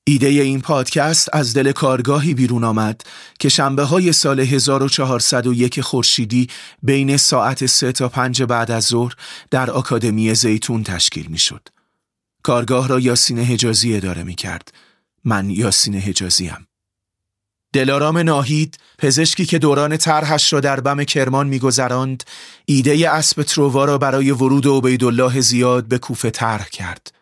ایده 0.05 0.27
این 0.27 0.61
پادکست 0.61 1.29
از 1.33 1.55
دل 1.55 1.73
کارگاهی 1.73 2.35
بیرون 2.35 2.65
آمد 2.65 3.01
که 3.39 3.49
شنبه 3.49 3.83
های 3.83 4.13
سال 4.13 4.41
1401 4.41 5.81
خورشیدی 5.81 6.49
بین 6.83 7.17
ساعت 7.17 7.67
3 7.67 7.93
تا 7.93 8.09
5 8.09 8.43
بعد 8.43 8.71
از 8.71 8.85
ظهر 8.85 9.15
در 9.51 9.71
آکادمی 9.71 10.35
زیتون 10.35 10.83
تشکیل 10.83 11.27
می 11.27 11.39
شد. 11.39 11.69
کارگاه 12.43 12.89
را 12.89 13.01
یاسین 13.01 13.39
حجازی 13.39 13.97
اداره 13.97 14.23
می 14.23 14.35
کرد. 14.35 14.75
من 15.25 15.51
یاسین 15.51 15.95
حجازی 15.95 16.47
هم. 16.47 16.67
دلارام 17.73 18.19
ناهید 18.19 18.79
پزشکی 18.99 19.47
که 19.47 19.59
دوران 19.59 19.97
طرحش 19.97 20.53
را 20.53 20.61
در 20.61 20.81
بم 20.81 21.05
کرمان 21.05 21.47
میگذراند 21.47 22.25
ایده 22.65 23.11
اسب 23.11 23.43
ترووا 23.43 23.85
را 23.85 23.99
برای 23.99 24.31
ورود 24.31 24.67
عبیدالله 24.67 25.41
زیاد 25.41 25.85
به 25.85 25.99
کوفه 25.99 26.31
طرح 26.31 26.69
کرد 26.69 27.13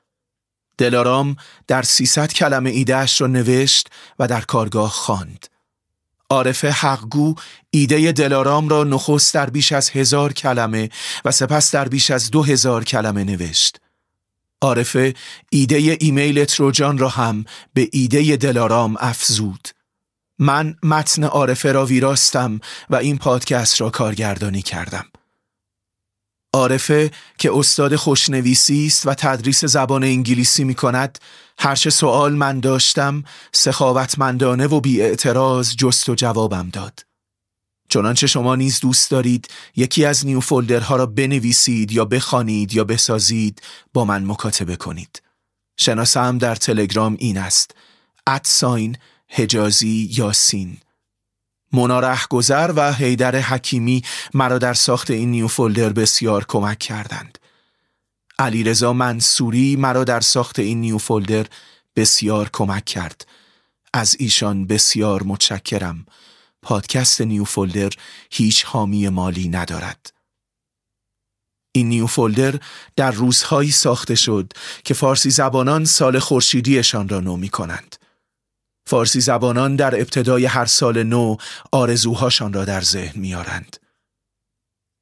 دلارام 0.81 1.37
در 1.67 1.83
300 1.83 2.33
کلمه 2.33 2.71
ایدهش 2.71 3.21
را 3.21 3.27
نوشت 3.27 3.89
و 4.19 4.29
در 4.29 4.41
کارگاه 4.41 4.91
خواند. 4.91 5.47
عارف 6.31 6.65
حقگو 6.65 7.35
ایده 7.71 8.13
دلارام 8.13 8.69
را 8.69 8.85
نخست 8.85 9.35
در 9.35 9.51
بیش 9.51 9.73
از 9.73 9.91
هزار 9.91 10.33
کلمه 10.33 10.91
و 11.25 11.31
سپس 11.31 11.71
در 11.71 11.89
بیش 11.89 12.11
از 12.11 12.31
دو 12.31 12.43
هزار 12.43 12.85
کلمه 12.85 13.25
نوشت. 13.25 13.81
عارف 14.63 14.97
ایده 15.51 15.97
ایمیل 16.01 16.45
تروجان 16.45 16.99
را 16.99 17.09
هم 17.09 17.45
به 17.75 17.89
ایده 17.93 18.37
دلارام 18.37 18.97
افزود. 19.01 19.69
من 20.41 20.77
متن 20.83 21.25
عارفه 21.25 21.73
را 21.73 21.87
ویراستم 21.87 22.61
و 22.91 22.97
این 22.97 23.19
پادکست 23.19 23.81
را 23.81 23.91
کارگردانی 23.91 24.63
کردم. 24.63 25.07
عارفه 26.55 27.11
که 27.39 27.51
استاد 27.55 27.97
خوشنویسی 27.97 28.87
است 28.87 29.07
و 29.07 29.15
تدریس 29.15 29.65
زبان 29.65 30.05
انگلیسی 30.05 30.65
می 30.65 30.75
کند 30.75 31.19
هر 31.59 31.75
چه 31.75 31.91
سوال 31.91 32.33
من 32.33 32.61
داشتم 32.61 33.25
سخاوتمندانه 33.53 34.67
و 34.67 34.81
بی 34.81 35.03
اعتراض 35.03 35.77
جست 35.77 36.09
و 36.09 36.15
جوابم 36.15 36.69
داد. 36.69 37.01
چنانچه 37.89 38.27
شما 38.27 38.57
نیز 38.57 38.81
دوست 38.81 39.11
دارید 39.11 39.49
یکی 39.77 40.05
از 40.05 40.27
نیو 40.27 40.41
فولدرها 40.41 40.97
را 40.97 41.07
بنویسید 41.07 41.93
یا 41.93 42.05
بخوانید 42.05 42.75
یا 42.75 42.85
بسازید 42.85 43.63
با 43.93 44.05
من 44.05 44.27
مکاتبه 44.27 44.77
کنید. 44.77 45.23
شناسم 45.77 46.39
در 46.39 46.55
تلگرام 46.55 47.17
این 47.19 47.39
است. 47.39 47.75
ادساین 48.27 48.97
حجازی 49.31 50.11
یاسین 50.13 50.77
مونا 51.73 52.17
گذر 52.31 52.73
و 52.77 52.93
حیدر 52.93 53.41
حکیمی 53.41 54.03
مرا 54.35 54.59
در 54.59 54.75
ساخت 54.75 55.11
این 55.11 55.31
New 55.31 55.49
Folder 55.49 55.89
بسیار 55.89 56.45
کمک 56.45 56.79
کردند. 56.79 57.39
علیرضا 58.39 58.93
منصوری 58.93 59.77
مرا 59.77 60.05
در 60.05 60.21
ساخت 60.21 60.59
این 60.59 60.81
New 60.81 60.99
Folder 60.99 61.47
بسیار 61.97 62.51
کمک 62.53 62.85
کرد. 62.85 63.27
از 63.93 64.17
ایشان 64.19 64.67
بسیار 64.67 65.23
متشکرم. 65.23 66.07
پادکست 66.63 67.21
New 67.21 67.45
Folder 67.45 67.91
هیچ 68.31 68.65
حامی 68.65 69.09
مالی 69.09 69.49
ندارد. 69.49 70.13
این 71.73 71.89
New 71.89 72.07
Folder 72.07 72.61
در 72.97 73.11
روزهایی 73.11 73.71
ساخته 73.71 74.15
شد 74.15 74.53
که 74.85 74.95
فارسی 74.95 75.31
زبانان 75.31 75.85
سال 75.85 76.19
خورشیدیشان 76.19 77.09
را 77.09 77.21
نو 77.21 77.37
می 77.37 77.49
کنند. 77.49 77.97
فارسی 78.91 79.21
زبانان 79.21 79.77
در 79.77 79.95
ابتدای 79.95 80.47
هر 80.47 80.65
سال 80.65 81.03
نو 81.03 81.37
آرزوهاشان 81.73 82.53
را 82.53 82.65
در 82.65 82.81
ذهن 82.81 83.21
میارند. 83.21 83.77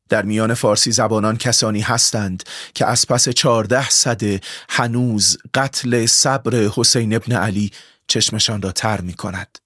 در 0.09 0.22
میان 0.22 0.55
فارسی 0.55 0.92
زبانان 0.92 1.37
کسانی 1.37 1.81
هستند 1.81 2.42
که 2.74 2.87
از 2.87 3.07
پس 3.07 3.29
چهارده 3.29 3.90
صده 3.90 4.40
هنوز 4.68 5.38
قتل 5.55 6.07
صبر 6.07 6.70
حسین 6.77 7.14
ابن 7.14 7.37
علی 7.37 7.70
چشمشان 8.09 8.62
را 8.62 8.72
تر 8.72 9.01
می 9.01 9.14
کند. 9.14 9.59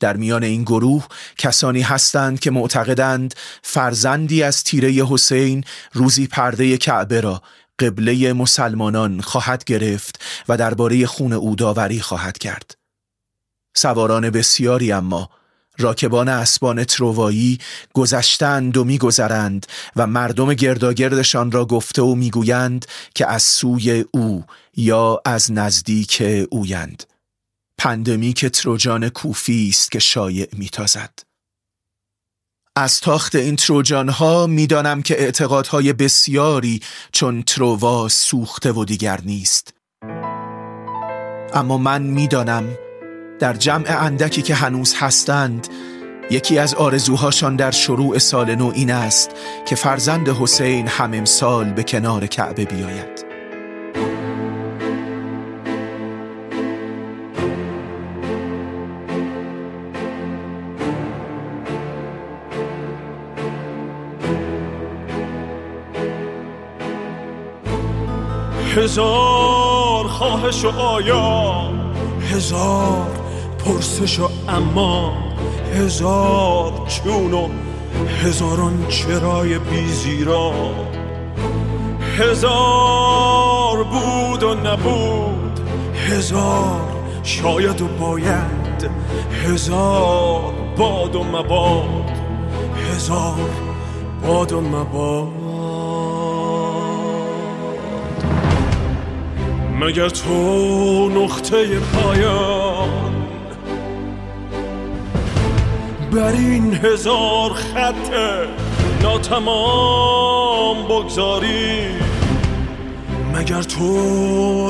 در 0.00 0.16
میان 0.16 0.44
این 0.44 0.62
گروه 0.62 1.06
کسانی 1.38 1.82
هستند 1.82 2.40
که 2.40 2.50
معتقدند 2.50 3.34
فرزندی 3.62 4.42
از 4.42 4.64
تیره 4.64 5.06
حسین 5.06 5.64
روزی 5.92 6.26
پرده 6.26 6.76
کعبه 6.76 7.20
را 7.20 7.42
قبله 7.78 8.32
مسلمانان 8.32 9.20
خواهد 9.20 9.64
گرفت 9.64 10.24
و 10.48 10.56
درباره 10.56 11.06
خون 11.06 11.32
او 11.32 11.56
داوری 11.56 12.00
خواهد 12.00 12.38
کرد. 12.38 12.77
سواران 13.78 14.30
بسیاری 14.30 14.92
اما. 14.92 15.30
راکبان 15.78 16.28
اسبان 16.28 16.84
تروایی 16.84 17.58
گذشتند 17.92 18.76
و 18.76 18.84
میگذرند 18.84 19.66
و 19.96 20.06
مردم 20.06 20.54
گرداگردشان 20.54 21.50
را 21.50 21.64
گفته 21.64 22.02
و 22.02 22.14
می‌گویند 22.14 22.86
که 23.14 23.26
از 23.26 23.42
سوی 23.42 24.04
او 24.10 24.44
یا 24.76 25.20
از 25.24 25.52
نزدیک 25.52 26.22
اویند. 26.50 27.04
پندمی 27.78 28.32
که 28.32 28.48
تروجان 28.48 29.08
کوفی 29.08 29.68
است 29.68 29.90
که 29.90 29.98
شایع 29.98 30.48
میتازد. 30.52 31.18
از 32.76 33.00
تاخت 33.00 33.34
این 33.34 33.56
تروجان 33.56 34.08
ها 34.08 34.46
می‌دانم 34.46 35.02
که 35.02 35.22
اعتقادهای 35.22 35.92
بسیاری 35.92 36.80
چون 37.12 37.42
تروا 37.42 38.08
سوخته 38.08 38.72
و 38.72 38.84
دیگر 38.84 39.20
نیست. 39.24 39.74
اما 41.54 41.78
من 41.78 42.02
می‌دانم 42.02 42.87
در 43.38 43.52
جمع 43.52 44.04
اندکی 44.04 44.42
که 44.42 44.54
هنوز 44.54 44.94
هستند 44.98 45.68
یکی 46.30 46.58
از 46.58 46.74
آرزوهاشان 46.74 47.56
در 47.56 47.70
شروع 47.70 48.18
سال 48.18 48.54
نو 48.54 48.72
این 48.74 48.90
است 48.90 49.30
که 49.66 49.76
فرزند 49.76 50.28
حسین 50.28 50.88
هم 50.88 51.14
امسال 51.14 51.72
به 51.72 51.82
کنار 51.82 52.26
کعبه 52.26 52.64
بیاید. 52.64 53.28
هزار 68.76 70.08
خواهش 70.08 70.64
و 70.64 70.68
آیا 70.68 71.70
هزار 72.32 73.17
پرسش 73.68 74.20
و 74.20 74.28
اما 74.48 75.12
هزار 75.74 76.72
چون 76.86 77.34
و 77.34 77.48
هزاران 78.22 78.86
چرای 78.88 79.58
بیزیرا 79.58 80.52
هزار 82.18 83.84
بود 83.84 84.42
و 84.42 84.54
نبود 84.54 85.60
هزار 86.08 86.80
شاید 87.22 87.80
و 87.80 87.88
باید 87.88 88.90
هزار 89.46 90.52
باد 90.76 91.16
و 91.16 91.24
مباد 91.24 92.10
هزار 92.90 93.50
باد 94.26 94.52
و 94.52 94.60
مباد. 94.60 95.28
مگر 99.80 100.08
تو 100.08 101.08
نقطه 101.08 101.80
پایان 101.80 103.07
بر 106.12 106.32
این 106.32 106.74
هزار 106.74 107.52
خط 107.52 108.12
ناتمام 109.02 110.84
بگذاری. 110.84 111.88
مگر 113.34 113.62
تو 113.62 113.84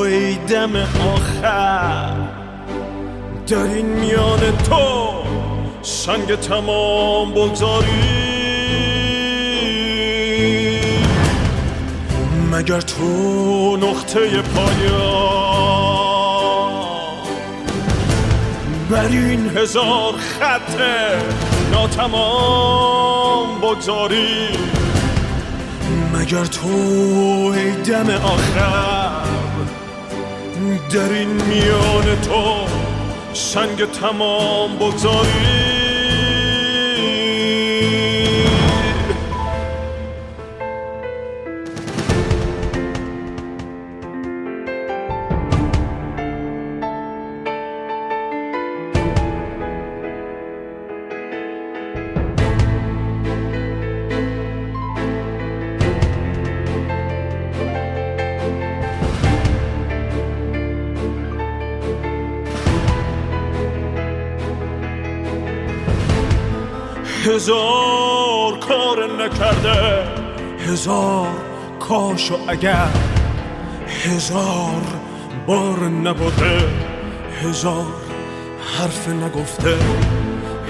ای 0.07 0.35
دم 0.35 0.77
آخر 1.15 2.13
در 3.47 3.63
این 3.63 3.87
میان 3.87 4.41
تو 4.41 5.09
سنگ 5.83 6.35
تمام 6.35 7.33
بگذاری؟ 7.33 8.39
مگر 12.53 12.81
تو 12.81 13.77
نقطه 13.77 14.43
پایان 14.43 15.58
بر 18.91 19.07
این 19.07 19.51
هزار 19.57 20.15
خط 20.17 20.81
ناتمام 21.73 23.61
بگذاری. 23.61 24.49
مگر 26.15 26.45
تو 26.45 26.69
ای 27.57 27.71
دم 27.71 28.11
آخر 28.11 29.29
در 30.93 31.13
این 31.13 31.29
میان 31.29 32.21
تو 32.21 32.67
سنگ 33.33 33.85
تمام 33.85 34.77
بگذاری؟ 34.77 35.68
هزار 67.39 68.59
کار 68.59 69.13
نکرده. 69.23 70.05
هزار 70.69 71.27
کاش 71.81 72.31
و 72.31 72.35
اگر 72.49 72.89
هزار 73.87 74.83
بار 75.47 75.81
نبوده. 75.81 76.61
هزار 77.43 77.87
حرف 78.79 79.09
نگفته. 79.09 79.77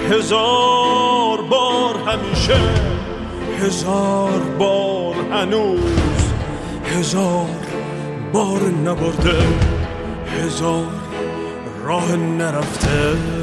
هزار 0.09 1.41
بار 1.49 1.95
همیشه. 2.07 2.59
هزار 3.59 4.39
بار 4.59 5.15
هنوز. 5.31 6.31
هزار 6.85 7.49
بار 8.33 8.61
نبرده. 8.85 9.41
هزار 10.39 10.87
راه 11.85 12.15
نرفته. 12.15 13.38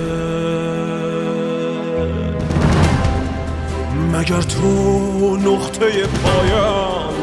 مگر 4.17 4.41
تو 4.41 5.37
نقطه 5.37 6.07
پایان؟ 6.07 7.15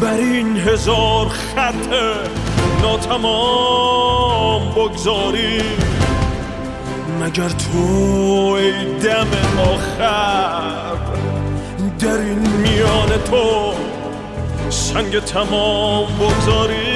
بر 0.00 0.14
این 0.14 0.56
هزار 0.56 1.28
خط 1.28 1.94
ناتمام 2.82 4.70
بگذاری. 4.70 5.62
مگر 7.20 7.48
تو 7.48 7.78
ای 8.58 8.98
دم 8.98 9.28
آخر 9.58 10.96
در 11.98 12.18
این 12.18 12.38
میان 12.38 13.08
تو 13.30 13.74
سنگ 14.70 15.18
تمام 15.18 16.06
بگذاری؟ 16.06 16.91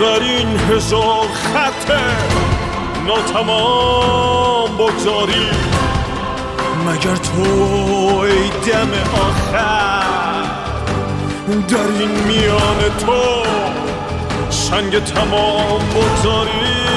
بر 0.00 0.20
این 0.20 0.48
هزار 0.70 1.26
خط 1.32 1.90
ناتمام 3.06 4.76
بگذاری 4.76 5.50
مگر 6.86 7.16
تو 7.16 7.42
ای 8.18 8.48
دم 8.48 8.90
آخر 9.14 10.02
در 11.68 11.88
این 11.98 12.10
میان 12.10 12.80
تو 12.98 13.22
سنگ 14.50 15.04
تمام 15.04 15.80
بگذاری؟ 15.94 16.91